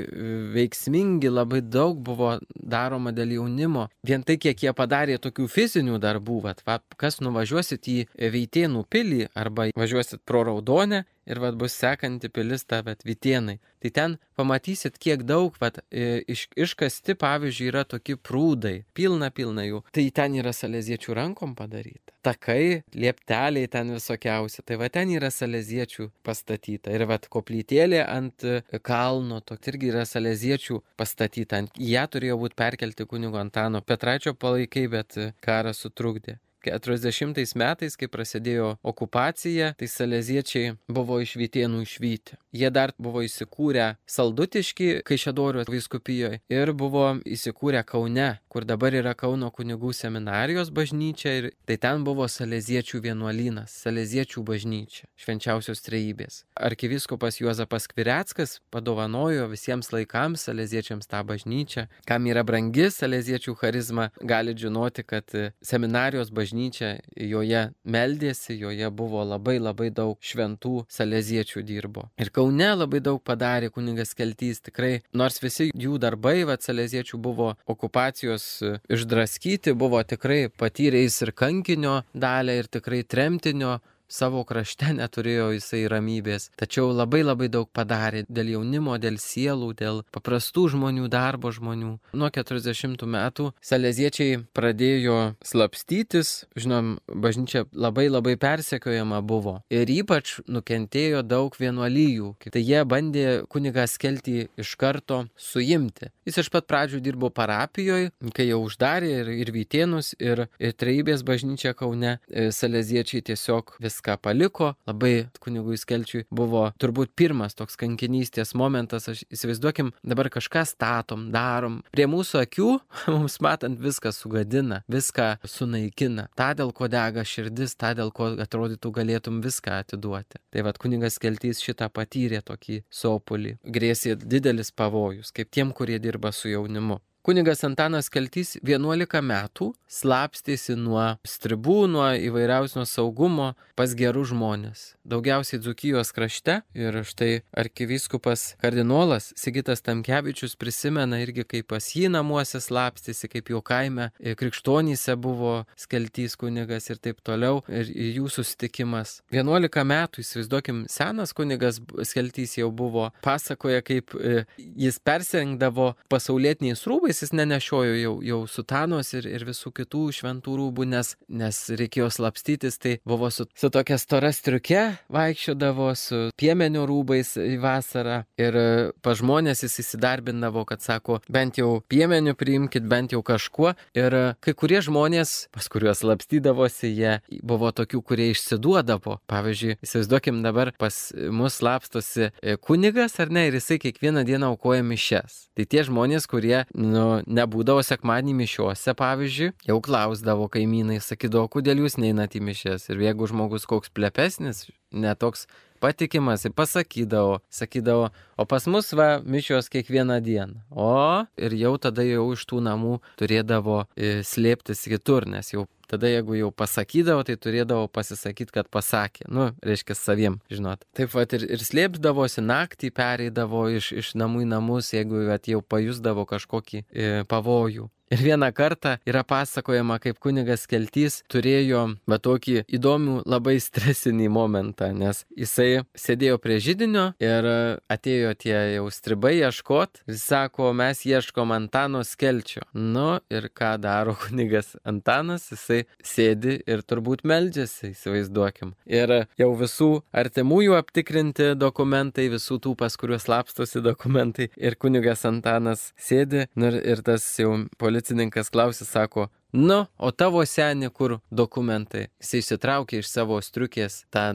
veiksmingi, 0.56 1.32
labai 1.32 1.62
daug 1.62 2.00
buvo 2.04 2.36
daroma 2.54 3.14
dėl 3.16 3.38
jaunimo. 3.38 3.88
Vien 4.08 4.26
tai, 4.26 4.38
kiek 4.42 4.66
jie 4.66 4.74
padarė 4.76 5.20
tokių 5.22 5.48
fizinių 5.52 6.00
darbų, 6.02 6.42
vat, 6.48 6.64
va, 6.68 6.80
kas 6.98 7.22
nuvažiuosit 7.24 7.88
į 7.92 7.98
Veitėnų 8.32 8.86
pilį 8.92 9.26
arba 9.38 9.70
važiuosit 9.78 10.24
pro 10.26 10.44
Raudonę 10.48 11.06
ir 11.26 11.40
vad 11.42 11.58
bus 11.60 11.76
sekanti 11.78 12.30
pilis 12.30 12.66
ta, 12.66 12.82
bet 12.86 13.06
Vitienai. 13.06 13.60
Tai 13.82 13.90
ten 13.90 14.18
pamatysit, 14.38 14.98
kiek 15.02 15.24
daug, 15.28 15.56
vad, 15.62 15.80
iš, 15.92 16.48
iškasti, 16.60 17.16
pavyzdžiui, 17.22 17.70
yra 17.72 17.84
tokie 17.88 18.18
prūdai, 18.18 18.84
pilna, 18.98 19.32
pilna 19.34 19.66
jų. 19.66 19.82
Tai 19.94 20.06
ten 20.18 20.38
yra 20.42 20.54
saleziečių 20.56 21.18
rankom 21.18 21.56
padaryta. 21.58 22.14
Takai, 22.22 22.84
liepteliai 22.94 23.70
ten 23.72 23.96
visokiausi, 23.96 24.62
tai 24.66 24.78
va 24.78 24.92
ten 24.94 25.10
yra 25.16 25.32
saleziečių 25.34 26.12
pastatyta. 26.26 26.94
Ir 26.94 27.08
vad 27.10 27.26
koplytėlė 27.34 28.04
ant 28.06 28.46
e, 28.46 28.62
kalno, 28.86 29.42
to 29.42 29.58
irgi 29.72 29.90
yra 29.90 30.06
saleziečių 30.06 30.78
pastatyta. 31.02 31.64
Ant 31.64 31.82
ją 31.82 32.06
turėjo 32.14 32.38
būti 32.44 32.60
perkelti 32.62 33.10
kunigo 33.10 33.42
Antano 33.42 33.82
Petraičio 33.82 34.36
palaikai, 34.38 34.86
bet 34.94 35.18
e, 35.18 35.32
karas 35.42 35.82
sutrukdė. 35.82 36.38
40 36.64 37.56
metais, 37.60 37.98
kai 37.98 38.10
prasidėjo 38.12 38.76
okupacija, 38.84 39.74
tai 39.78 39.90
saleziečiai 39.90 40.76
buvo 40.92 41.20
iš 41.24 41.36
Vytienų 41.42 41.84
išvykti. 41.86 42.38
Jie 42.52 42.70
dar 42.74 42.92
buvo 43.00 43.24
įsikūrę 43.24 43.96
Saldutiški, 44.10 45.02
Kaišėdorių 45.08 45.66
viskupijoje 45.72 46.42
ir 46.52 46.74
buvo 46.78 47.16
įsikūrę 47.24 47.84
Kaune, 47.88 48.34
kur 48.52 48.66
dabar 48.68 48.96
yra 49.00 49.14
Kauno 49.18 49.50
kunigų 49.56 49.94
seminarijos 49.96 50.72
bažnyčia 50.76 51.34
ir 51.40 51.50
tai 51.66 51.78
ten 51.82 52.06
buvo 52.08 52.28
saleziečių 52.28 53.02
vienuolynas, 53.08 53.74
saleziečių 53.86 54.44
bažnyčia, 54.48 55.08
švenčiausios 55.16 55.84
trejybės. 55.88 56.44
Arkiviskupas 56.60 57.40
Juozapas 57.42 57.88
Kvireckas 57.92 58.60
padovanojo 58.74 59.48
visiems 59.52 59.94
laikams 59.96 60.48
saleziečiams 60.50 61.08
tą 61.08 61.24
bažnyčią. 61.28 61.88
Kam 62.06 62.28
yra 62.28 62.44
brangi 62.48 62.92
saleziečių 62.92 63.56
charizma, 63.58 64.12
gali 64.22 64.54
žinoti, 64.58 65.08
kad 65.08 65.32
seminarijos 65.64 66.30
bažnyčia 66.30 66.40
bažnyčia, 66.42 67.00
joje 67.16 67.72
meldėsi, 67.86 68.58
joje 68.60 68.90
buvo 68.92 69.24
labai 69.24 69.60
labai 69.60 69.90
daug 69.90 70.18
šventų 70.20 70.86
saleziečių 70.90 71.64
dirbo. 71.64 72.10
Ir 72.18 72.32
Kaune 72.32 72.70
labai 72.76 73.00
daug 73.00 73.22
padarė 73.24 73.70
kuningas 73.72 74.14
Keltys, 74.14 74.62
tikrai, 74.62 75.02
nors 75.14 75.40
visi 75.42 75.72
jų 75.74 75.98
darbai, 76.00 76.44
va, 76.46 76.58
saleziečių 76.60 77.18
buvo 77.22 77.54
okupacijos 77.66 78.41
e, 78.66 78.76
išdraskyti, 78.92 79.74
buvo 79.78 80.02
tikrai 80.08 80.46
patyrėjais 80.50 81.22
ir 81.26 81.34
kankinio 81.38 81.96
dalę, 82.14 82.58
ir 82.62 82.70
tikrai 82.72 83.04
tremtinio 83.04 83.78
savo 84.12 84.44
krašte 84.48 84.92
neturėjo 85.00 85.52
jisai 85.56 85.86
ramybės, 85.92 86.50
tačiau 86.60 86.92
labai 86.92 87.24
labai 87.24 87.50
daug 87.52 87.70
padarė 87.74 88.26
dėl 88.30 88.54
jaunimo, 88.58 88.98
dėl 89.02 89.18
sielų, 89.22 89.72
dėl 89.80 90.04
paprastų 90.14 90.68
žmonių, 90.76 91.08
darbo 91.12 91.52
žmonių. 91.56 91.94
Nuo 92.18 92.30
40 92.34 93.06
metų 93.08 93.52
saleziečiai 93.64 94.42
pradėjo 94.56 95.18
slapstytis, 95.46 96.46
žinom, 96.60 96.98
bažnyčia 97.08 97.66
labai 97.72 98.08
labai 98.12 98.36
persekiojama 98.42 99.22
buvo 99.26 99.60
ir 99.72 99.90
ypač 99.92 100.40
nukentėjo 100.52 101.24
daug 101.26 101.56
vienuolyjų. 101.58 102.34
Tai 102.52 102.62
jie 102.62 102.82
bandė 102.88 103.26
kunigą 103.52 103.86
skelti 103.88 104.48
iš 104.60 104.74
karto 104.80 105.24
suimti. 105.40 106.12
Jis 106.28 106.42
iš 106.44 106.52
pat 106.54 106.68
pradžių 106.70 107.00
dirbo 107.04 107.32
parapijoje, 107.34 108.12
kai 108.36 108.48
jau 108.50 108.62
uždarė 108.66 109.12
ir, 109.22 109.32
ir 109.46 109.52
Vytėnus, 109.56 110.14
ir, 110.20 110.46
ir 110.62 110.76
Treibės 110.78 111.24
bažnyčia 111.28 111.74
Kaune, 111.78 112.18
e, 112.28 112.50
saleziečiai 112.56 113.24
tiesiog 113.32 113.76
viską 113.82 114.01
paliko. 114.22 114.74
Labai 114.90 115.28
kunigui 115.44 115.78
skelčiui 115.80 116.26
buvo 116.32 116.68
turbūt 116.82 117.14
pirmas 117.18 117.56
toks 117.58 117.78
kankinystės 117.80 118.54
momentas. 118.58 119.10
Aš 119.12 119.24
įsivaizduokim, 119.34 119.92
dabar 120.04 120.32
kažką 120.34 120.64
statom, 120.70 121.30
darom. 121.34 121.82
Prie 121.94 122.08
mūsų 122.12 122.42
akių, 122.46 122.70
mums 123.16 123.40
matant, 123.44 123.80
viską 123.82 124.14
sugadina, 124.16 124.82
viską 124.92 125.34
sunaikina. 125.48 126.28
Ta, 126.38 126.52
dėl 126.58 126.74
ko 126.76 126.90
dega 126.92 127.26
širdis, 127.28 127.76
ta, 127.80 127.94
dėl 127.98 128.14
ko 128.16 128.34
atrodytų 128.42 128.94
galėtum 129.02 129.42
viską 129.46 129.82
atiduoti. 129.86 130.42
Tai 130.52 130.66
vad 130.68 130.82
kunigas 130.82 131.20
keltys 131.22 131.62
šitą 131.64 131.92
patyrė 131.94 132.42
tokį 132.46 132.82
sopulį. 132.92 133.58
Grėsė 133.64 134.18
didelis 134.22 134.74
pavojus, 134.76 135.34
kaip 135.36 135.52
tiem, 135.54 135.76
kurie 135.76 136.00
dirba 136.02 136.34
su 136.36 136.52
jaunimu. 136.52 137.00
Kunigas 137.22 137.60
Antanas 137.62 138.08
Kaltys 138.10 138.56
11 138.66 139.20
metų 139.22 139.68
slapstėsi 139.86 140.74
nuo 140.74 141.04
stribų, 141.22 141.84
nuo 141.86 142.08
įvairiausio 142.18 142.82
saugumo 142.90 143.52
pas 143.78 143.92
gerų 143.94 144.24
žmonės. 144.32 144.96
Daugiausiai 145.06 145.60
Dzukijos 145.62 146.10
krašte 146.18 146.56
ir 146.74 146.98
štai 147.06 147.44
arkivyskupas 147.54 148.56
kardinolas 148.64 149.36
Sigitas 149.38 149.86
Tamkevičius 149.86 150.58
prisimena 150.58 151.20
irgi, 151.22 151.46
kaip 151.46 151.68
pas 151.76 151.92
jį 151.94 152.10
namuose 152.16 152.58
slapstėsi, 152.58 153.30
kaip 153.30 153.54
jo 153.54 153.62
kaime 153.62 154.10
krikštonyse 154.18 155.14
buvo 155.22 155.60
skeltys 155.78 156.34
kunigas 156.42 156.90
ir 156.90 156.98
taip 157.06 157.22
toliau. 157.22 157.62
Ir 157.70 157.86
jų 158.18 158.32
susitikimas. 158.34 159.20
11 159.30 159.86
metų, 159.94 160.26
įsivaizduokim, 160.26 160.82
senas 160.90 161.38
kunigas 161.38 161.78
skeltys 162.10 162.58
jau 162.58 162.72
buvo, 162.74 163.12
pasakoja, 163.22 163.86
kaip 163.86 164.18
e, 164.18 164.44
jis 164.58 164.98
persirengdavo 165.06 165.92
pasaulietiniais 166.10 166.82
rūbais 166.90 167.11
rūbais 167.12 167.22
jis 167.22 167.34
nenešiojo 167.34 167.96
jau, 168.00 168.14
jau 168.24 168.48
sutanos 168.48 169.14
ir, 169.14 169.26
ir 169.28 169.44
visų 169.44 169.72
kitų 169.76 170.12
šventų 170.16 170.56
rūbų, 170.58 170.86
nes, 170.88 171.18
nes 171.28 171.58
reikėjo 171.70 172.10
slapstytis, 172.10 172.78
tai 172.80 173.00
buvo 173.06 173.30
su, 173.30 173.46
su 173.56 173.70
tokia 173.70 173.98
stora 173.98 174.32
striuke, 174.32 174.98
vaikščiodavo 175.12 175.92
su 175.96 176.32
piemenio 176.38 176.86
rūbais 176.88 177.36
į 177.36 177.60
vasarą 177.62 178.24
ir 178.40 178.56
e, 178.56 178.92
pa 179.02 179.14
žmonės 179.14 179.64
jis 179.66 179.80
įsidarbindavo, 179.84 180.64
kad 180.66 180.82
sako, 180.82 181.20
bent 181.30 181.60
jau 181.60 181.82
piemenių 181.92 182.36
priimkit, 182.36 182.88
bent 182.88 183.12
jau 183.12 183.22
kažkuo. 183.22 183.74
Ir 183.98 184.16
e, 184.16 184.24
kai 184.40 184.56
kurie 184.56 184.80
žmonės, 184.82 185.50
pas 185.52 185.68
kuriuos 185.68 186.04
slapstydavosi, 186.04 186.94
jie 186.96 187.18
buvo 187.44 187.74
tokių, 187.76 188.02
kurie 188.08 188.30
išsiduodavo. 188.32 189.20
Pavyzdžiui, 189.32 189.78
įsivaizduokim 189.84 190.42
dabar 190.46 190.72
pas 190.80 191.02
mus 191.32 191.60
slapstosi 191.60 192.32
e, 192.32 192.56
kunigas 192.56 193.20
ar 193.20 193.34
ne, 193.34 193.50
ir 193.50 193.60
jisai 193.60 193.82
kiekvieną 193.84 194.24
dieną 194.28 194.54
aukoja 194.56 194.86
mišes. 194.86 195.42
Tai 195.58 195.68
tie 195.68 195.84
žmonės, 195.88 196.30
kurie 196.32 196.62
nu, 196.72 197.01
nu, 197.02 197.10
nebūdavo 197.26 197.82
sekmadienį 197.86 198.38
mišiuose, 198.44 198.94
pavyzdžiui, 198.98 199.52
jau 199.70 199.80
klausdavo 199.84 200.48
kaimynai, 200.54 201.02
sakydavo, 201.04 201.50
kodėl 201.58 201.84
jūs 201.86 201.98
neinat 202.02 202.38
į 202.38 202.46
mišes. 202.52 202.90
Ir 202.94 203.04
jeigu 203.08 203.30
žmogus 203.32 203.68
koks 203.70 203.92
plepesnis, 203.96 204.68
netoks 204.94 205.48
patikimas, 205.82 206.46
pasakydavo, 206.56 207.40
sakydavo, 207.50 208.10
o 208.38 208.46
pas 208.46 208.68
mus 208.70 208.92
va 208.94 209.10
mišios 209.26 209.72
kiekvieną 209.74 210.20
dieną. 210.22 210.62
O 210.70 211.26
ir 211.42 211.58
jau 211.58 211.74
tada 211.82 212.06
jau 212.06 212.28
iš 212.36 212.46
tų 212.50 212.62
namų 212.68 213.00
turėdavo 213.20 213.86
e, 213.96 214.22
slėptis 214.28 214.86
kitur, 214.92 215.26
nes 215.26 215.54
jau 215.56 215.66
tada 215.92 216.10
jeigu 216.12 216.38
jau 216.40 216.50
pasakydavo, 216.56 217.26
tai 217.28 217.36
turėdavo 217.42 217.90
pasisakyti, 217.92 218.54
kad 218.56 218.70
pasakė. 218.72 219.28
Nu, 219.32 219.50
reiškia 219.66 219.98
saviem, 219.98 220.40
žinot. 220.52 220.86
Taip 220.98 221.12
pat 221.14 221.36
ir, 221.38 221.48
ir 221.58 221.64
slėpdavosi, 221.64 222.44
naktį 222.46 222.94
pereidavo 222.96 223.68
iš, 223.76 223.92
iš 224.04 224.14
namų 224.20 224.46
į 224.46 224.52
namus, 224.54 224.94
jeigu 224.96 225.26
jau 225.52 225.62
pajusdavo 225.62 226.28
kažkokį 226.30 226.84
e, 226.84 227.10
pavojų. 227.32 227.90
Ir 228.12 228.20
vieną 228.20 228.52
kartą 228.52 228.98
yra 229.08 229.24
pasakojama, 229.24 229.96
kaip 230.04 230.18
kunigas 230.20 230.66
Keltys 230.68 231.22
turėjo 231.32 231.86
va 232.12 232.18
tokį 232.20 232.66
įdomų, 232.76 233.22
labai 233.24 233.54
stresinį 233.64 234.26
momentą, 234.28 234.90
nes 234.92 235.22
jisai 235.32 235.86
sėdėjo 235.96 236.42
prie 236.44 236.58
žydinio 236.60 237.06
ir 237.24 237.48
atėjo 237.88 238.34
tie 238.36 238.58
jau 238.74 238.90
stribai 238.92 239.38
ieškot 239.38 240.02
ir 240.12 240.18
sako, 240.20 240.74
mes 240.76 241.06
ieškom 241.08 241.54
Antano 241.56 242.02
Skelčio. 242.04 242.66
Nu 242.76 243.22
ir 243.32 243.48
ką 243.48 243.78
daro 243.80 244.18
kunigas 244.26 244.74
Antanas, 244.84 245.48
jisai 245.56 245.86
sėdi 246.04 246.58
ir 246.68 246.84
turbūt 246.84 247.24
meldžiasi, 247.24 247.94
įsivaizduokim. 247.94 248.76
Ir 248.92 249.16
jau 249.40 249.50
visų 249.64 249.90
artimųjų 250.12 250.76
aptikrinti 250.82 251.54
dokumentai, 251.56 252.28
visų 252.36 252.60
tų, 252.68 252.76
pas 252.84 253.00
kuriuos 253.00 253.32
lapstosi 253.32 253.80
dokumentai. 253.88 254.52
Ir 254.60 254.76
kunigas 254.76 255.24
Antanas 255.32 255.94
sėdi 255.96 256.50
nu, 256.60 256.76
ir 256.76 257.08
tas 257.08 257.32
jau 257.40 257.56
policininkas 257.80 258.01
policininkas 258.02 258.50
klausė, 258.50 258.86
sako, 258.86 259.30
Nu, 259.52 259.82
o 260.00 260.14
tavo 260.16 260.40
senė 260.48 260.88
kur 260.96 261.18
dokumentai? 261.28 262.06
Jis 262.24 262.38
išsitraukia 262.40 263.02
iš 263.02 263.10
savo 263.12 263.36
striukės 263.44 264.06
tą 264.08 264.30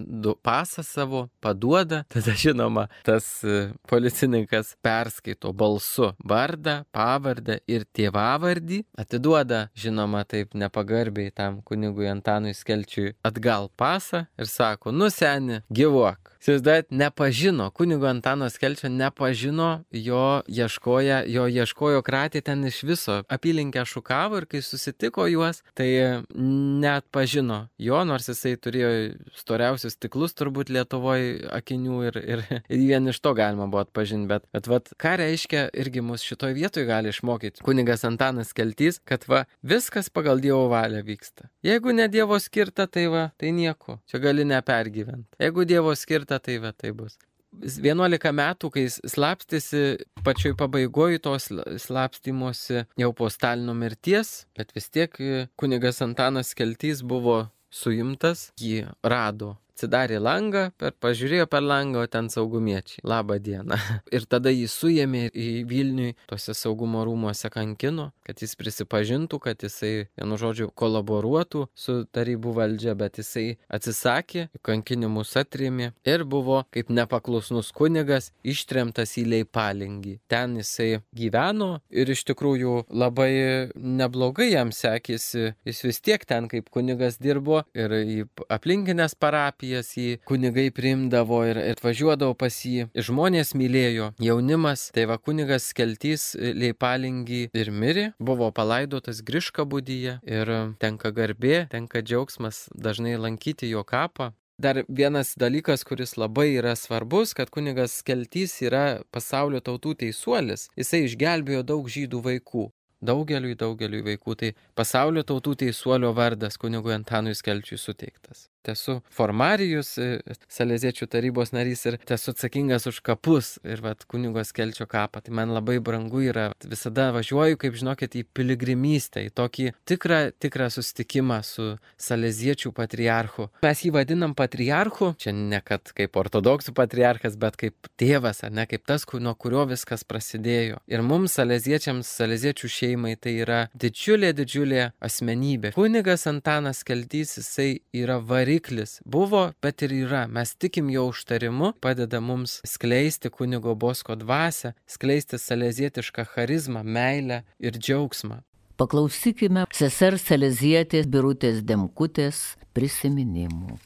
pasą 0.44 0.85
savo, 0.85 1.23
paduoda, 1.40 2.02
tada 2.12 2.35
žinoma, 2.37 2.85
tas 3.02 3.25
e, 3.40 3.70
policininkas 3.88 4.75
perskaito 4.85 5.54
balsu 5.56 6.11
vardą, 6.20 6.82
pavardę 6.92 7.62
ir 7.64 7.88
tėvavardį, 7.96 8.82
atiduoda, 8.92 9.70
žinoma, 9.73 10.26
taip 10.28 10.52
nepagarbiai 10.52 11.32
tam 11.32 11.62
kunigui 11.64 12.12
Antanui 12.12 12.52
Skelčiui 12.52 13.14
atgal 13.25 13.70
pasą 13.73 14.26
ir 14.37 14.52
sako, 14.52 14.92
nu 14.92 15.08
senė, 15.08 15.62
gyvuok. 15.73 16.36
Įsivaizduojat, 16.40 16.90
nepažino, 16.90 17.71
kunigo 17.76 18.09
Antano 18.11 18.49
Skelčio 18.52 18.90
nepažino, 18.93 19.71
jo 19.90 20.43
ieškoja, 20.47 21.23
jo 21.31 21.47
ieškojo 21.50 22.02
kratė 22.07 22.43
ten 22.47 22.64
iš 22.69 22.83
viso, 22.87 23.21
apylinkę 23.33 23.85
šukavo 23.88 24.43
ir 24.43 24.49
kai 24.50 24.62
susitiko 24.64 25.26
juos, 25.31 25.62
tai 25.76 25.88
net 26.37 27.07
pažino 27.14 27.66
jo, 27.78 28.00
nors 28.09 28.28
jisai 28.31 28.55
turėjo 28.61 28.90
storiausius 29.37 29.97
stiklus 29.97 30.35
turbūt 30.37 30.71
Lietuvoje 30.73 31.47
akinių 31.55 32.00
ir, 32.09 32.19
ir, 32.21 32.45
ir 32.52 32.83
vien 32.83 33.11
iš 33.12 33.21
to 33.23 33.33
galima 33.37 33.69
buvo 33.71 33.85
atpažinti, 33.85 34.28
bet, 34.31 34.47
bet 34.55 34.69
vat, 34.71 34.90
ką 35.00 35.16
reiškia 35.23 35.66
irgi 35.76 36.02
mus 36.05 36.25
šitoje 36.26 36.57
vietoje 36.57 36.88
gali 36.88 37.12
išmokyti 37.12 37.64
kunigas 37.66 38.05
Antanas 38.09 38.52
Keltys, 38.57 39.00
kad 39.07 39.26
va, 39.31 39.45
viskas 39.62 40.11
pagal 40.12 40.43
Dievo 40.43 40.66
valią 40.73 41.02
vyksta. 41.07 41.49
Jeigu 41.66 41.95
ne 41.97 42.09
Dievo 42.12 42.38
skirta, 42.43 42.88
tai 42.90 43.07
va, 43.12 43.28
tai 43.38 43.52
nieko, 43.57 44.00
čia 44.11 44.21
gali 44.23 44.47
nepergyventi. 44.49 45.38
Jeigu 45.43 45.66
Dievo 45.69 45.95
skirta, 45.99 46.25
kartą 46.26 46.42
tai 46.42 46.59
va 46.59 46.73
tai 46.73 46.92
bus. 46.92 47.16
11 47.56 48.33
metų, 48.33 48.71
kai 48.71 48.87
slapstėsi 48.90 50.04
pačioj 50.25 50.56
pabaigoje 50.59 51.23
tos 51.23 51.49
slapstymosi 51.80 52.85
jau 52.99 53.12
po 53.14 53.30
Stalino 53.30 53.73
mirties, 53.75 54.47
bet 54.56 54.75
vis 54.75 54.90
tiek 54.90 55.14
kunigas 55.56 56.02
Antanas 56.02 56.54
Keltys 56.54 57.02
buvo 57.02 57.47
suimtas, 57.71 58.50
jį 58.61 58.90
rado 59.02 59.56
atsidarė 59.76 60.18
langą, 60.23 60.71
per, 60.80 60.95
pažiūrėjo 61.04 61.47
per 61.52 61.61
langą, 61.61 62.06
o 62.06 62.09
ten 62.09 62.30
saugumiečiai. 62.33 63.02
Labą 63.04 63.37
dieną. 63.38 63.76
Ir 64.16 64.25
tada 64.25 64.49
jį 64.49 64.64
suėmė 64.73 65.26
į 65.37 65.49
Vilniui, 65.68 66.14
tuose 66.30 66.54
saugumo 66.56 67.04
rūmuose 67.04 67.50
kankino, 67.52 68.11
kad 68.25 68.40
jis 68.40 68.56
prisipažintų, 68.56 69.40
kad 69.45 69.61
jisai, 69.61 70.09
vienu 70.16 70.38
žodžiu, 70.40 70.71
kolaboruotų 70.73 71.66
su 71.76 71.99
tarybų 72.09 72.54
valdžia, 72.56 72.97
bet 72.97 73.21
jisai 73.21 73.59
atsisakė, 73.68 74.49
kankinimus 74.64 75.35
atrėmė 75.37 75.92
ir 76.09 76.25
buvo 76.25 76.62
kaip 76.73 76.88
nepaklusnus 76.88 77.73
kunigas 77.76 78.30
ištremtas 78.47 79.12
į 79.21 79.26
Leipalingį. 79.35 80.16
Ten 80.33 80.56
jisai 80.62 81.02
gyveno 81.16 81.83
ir 81.92 82.14
iš 82.14 82.25
tikrųjų 82.30 82.87
labai 82.97 83.68
neblogai 83.76 84.49
jam 84.54 84.73
sekėsi, 84.73 85.52
jis 85.68 85.85
vis 85.85 86.00
tiek 86.00 86.25
ten 86.25 86.49
kaip 86.49 86.73
kunigas 86.73 87.21
dirbo 87.21 87.62
ir 87.76 87.92
į 88.00 88.18
aplinkinės 88.52 89.18
parapijas 89.21 89.65
parapijas 89.66 89.96
jį 89.96 90.18
kunigai 90.26 90.70
priimdavo 90.70 91.40
ir 91.46 91.58
atvažiuodavo 91.58 92.35
pas 92.38 92.54
jį. 92.54 92.88
Žmonės 92.94 93.54
mylėjo, 93.54 94.12
jaunimas, 94.23 94.90
tai 94.92 95.06
va 95.06 95.18
kunigas 95.18 95.73
Keltys 95.75 96.37
Leipalingi 96.37 97.50
ir 97.52 97.70
mirė, 97.70 98.12
buvo 98.18 98.50
palaidotas 98.52 99.23
Griška 99.23 99.64
būdyje 99.64 100.20
ir 100.25 100.75
tenka 100.78 101.11
garbė, 101.11 101.68
tenka 101.70 102.02
džiaugsmas 102.02 102.68
dažnai 102.75 103.16
lankyti 103.16 103.70
jo 103.70 103.82
kapą. 103.85 104.32
Dar 104.58 104.85
vienas 104.88 105.35
dalykas, 105.37 105.85
kuris 105.85 106.16
labai 106.16 106.56
yra 106.56 106.75
svarbus, 106.76 107.35
kad 107.35 107.50
kunigas 107.50 108.02
Keltys 108.02 108.62
yra 108.62 109.02
pasaulio 109.12 109.61
tautų 109.61 109.96
teisuolis. 110.00 110.70
Jisai 110.76 111.04
išgelbėjo 111.04 111.62
daug 111.62 111.90
žydų 111.92 112.23
vaikų. 112.25 112.70
Daugeliui, 113.04 113.52
daugeliui 113.61 114.00
vaikų 114.06 114.35
tai 114.40 114.54
pasaulio 114.75 115.20
tautų 115.28 115.58
teisuolio 115.66 116.14
vardas 116.16 116.56
kunigui 116.56 116.94
Antanui 116.96 117.37
Skelčiui 117.37 117.76
suteiktas. 117.76 118.49
Esu 118.73 119.00
formarijus, 119.12 119.96
e, 119.99 120.37
Saleziečių 120.52 121.08
tarybos 121.11 121.52
narys 121.54 121.85
ir 121.88 121.99
esu 122.16 122.32
atsakingas 122.32 122.87
už 122.90 123.00
kapus 123.04 123.56
ir 123.64 123.82
vat 123.85 124.04
kunigos 124.08 124.52
kelčio 124.56 124.87
kapą. 124.90 125.23
Tai 125.25 125.35
man 125.37 125.52
labai 125.54 125.78
brangu 125.85 126.23
yra, 126.25 126.50
visada 126.64 127.08
važiuoju, 127.16 127.58
kaip 127.61 127.76
žinokit, 127.78 128.16
į 128.16 128.25
piligrimystę, 128.37 129.26
į 129.26 129.32
tokį 129.37 129.70
tikrą, 129.88 130.20
tikrą 130.42 130.68
susitikimą 130.73 131.40
su 131.46 131.68
Saleziečių 132.00 132.73
patriarchu. 132.76 133.49
Mes 133.64 133.85
jį 133.85 133.92
vadinam 133.96 134.35
patriarchu, 134.38 135.12
čia 135.20 135.35
ne 135.37 135.61
kad 135.64 135.92
kaip 135.96 136.16
ortodoksų 136.16 136.75
patriarchas, 136.76 137.38
bet 137.40 137.58
kaip 137.61 137.90
tėvas, 138.00 138.42
ar 138.46 138.54
ne 138.54 138.66
kaip 138.68 138.87
tas, 138.88 139.06
nuo 139.20 139.35
kurio 139.35 139.64
viskas 139.68 140.04
prasidėjo. 140.04 140.80
Ir 140.90 141.02
mums, 141.06 141.37
Saleziečiams, 141.38 142.08
Saleziečių 142.20 142.70
šeimai, 142.70 143.16
tai 143.20 143.37
yra 143.44 143.61
didžiulė, 143.75 144.32
didžiulė 144.37 144.90
asmenybė. 145.04 145.73
Kunigas 145.76 146.26
Antanas 146.30 146.82
Keltys, 146.87 147.37
jisai 147.40 147.80
yra 147.96 148.18
variklis. 148.56 149.00
Buvo, 149.04 149.52
bet 149.62 149.82
ir 149.82 149.90
yra. 149.90 150.26
Mes 150.26 150.54
tikim 150.54 150.90
jo 150.90 151.08
užtarimu, 151.08 151.72
padeda 151.80 152.20
mums 152.20 152.60
skleisti 152.64 153.30
kunigo 153.30 153.75
bosko 153.75 154.16
dvasę, 154.16 154.75
skleisti 154.86 155.38
salezietišką 155.38 156.25
charizmą, 156.25 156.82
meilę 156.82 157.44
ir 157.58 157.72
džiaugsmą. 157.72 158.42
Paklausykime 158.76 159.66
sesers 159.72 160.22
Salezietės 160.22 161.06
Birutės 161.06 161.62
Demkutės 161.64 162.56
prisiminimų. 162.75 163.78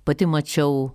Pati 0.05 0.29
mačiau, 0.29 0.91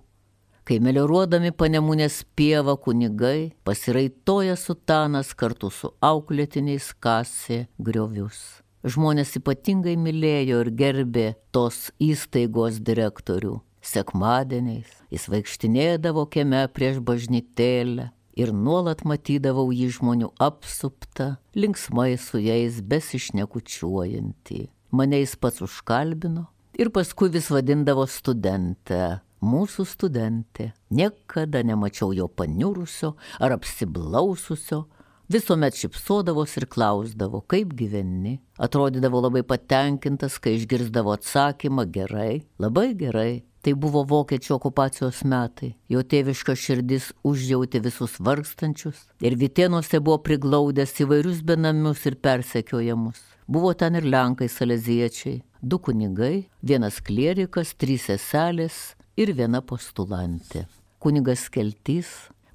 kai 0.62 0.78
melioruodami 0.78 1.50
panemunės 1.58 2.22
pievą 2.38 2.76
kunigai 2.78 3.52
pasiraitoja 3.66 4.54
sutanas 4.56 5.34
kartu 5.34 5.72
su 5.74 5.90
auklėtiniais 5.98 6.92
kasė 7.02 7.66
griovius. 7.78 8.62
Žmonės 8.82 9.36
ypatingai 9.38 9.98
mylėjo 9.98 10.62
ir 10.64 10.70
gerbė 10.78 11.26
tos 11.54 11.90
įstaigos 12.02 12.80
direktorių. 12.82 13.60
Sekmadieniais 13.82 14.90
jis 15.10 15.28
vaikštinėdavo 15.32 16.28
kieme 16.30 16.62
prieš 16.70 17.00
bažnytėlę 17.02 18.12
ir 18.38 18.52
nuolat 18.54 19.02
matydavau 19.04 19.72
jį 19.74 19.88
žmonių 19.98 20.30
apsuptą, 20.40 21.36
linksmai 21.58 22.14
su 22.16 22.40
jais 22.40 22.78
besišnekučiuojantį. 22.80 24.62
Mane 24.94 25.22
jis 25.24 25.34
pats 25.36 25.64
užkalbino 25.66 26.46
ir 26.78 26.92
paskui 26.94 27.32
vis 27.32 27.50
vadindavo 27.52 28.06
studentę. 28.08 29.20
Mūsų 29.42 29.84
studentė. 29.90 30.70
Niekada 30.94 31.64
nemačiau 31.66 32.12
jo 32.14 32.28
paniurusio 32.30 33.16
ar 33.42 33.56
apsiblaususio, 33.56 34.84
visuomet 35.26 35.74
šipsodavos 35.80 36.54
ir 36.60 36.68
klausdavo, 36.70 37.40
kaip 37.50 37.72
gyveni. 37.74 38.36
Atrodydavo 38.62 39.24
labai 39.24 39.42
patenkintas, 39.42 40.38
kai 40.38 40.54
išgirdavo 40.60 41.16
atsakymą 41.16 41.88
gerai, 41.90 42.44
labai 42.62 42.92
gerai. 42.94 43.42
Tai 43.62 43.74
buvo 43.78 44.02
vokiečių 44.10 44.56
okupacijos 44.56 45.20
metai. 45.22 45.72
Jo 45.86 46.02
tėviška 46.02 46.56
širdis 46.58 47.12
užjauti 47.22 47.78
visus 47.84 48.16
vargstančius 48.18 49.04
ir 49.22 49.36
Vitėnuose 49.38 50.00
buvo 50.02 50.18
priglaudęs 50.26 50.96
įvairius 51.04 51.44
benamius 51.46 52.02
ir 52.10 52.18
persekiojamus. 52.18 53.20
Buvo 53.46 53.70
ten 53.78 53.98
ir 53.98 54.06
lenkai 54.06 54.48
saleziečiai, 54.50 55.42
du 55.62 55.78
kunigai, 55.78 56.48
vienas 56.62 56.98
klierikas, 57.06 57.74
trys 57.78 58.08
seselės 58.10 58.96
ir 59.14 59.34
viena 59.38 59.62
postulantė. 59.62 60.66
Kunigas 61.02 61.48
Keltys 61.50 62.10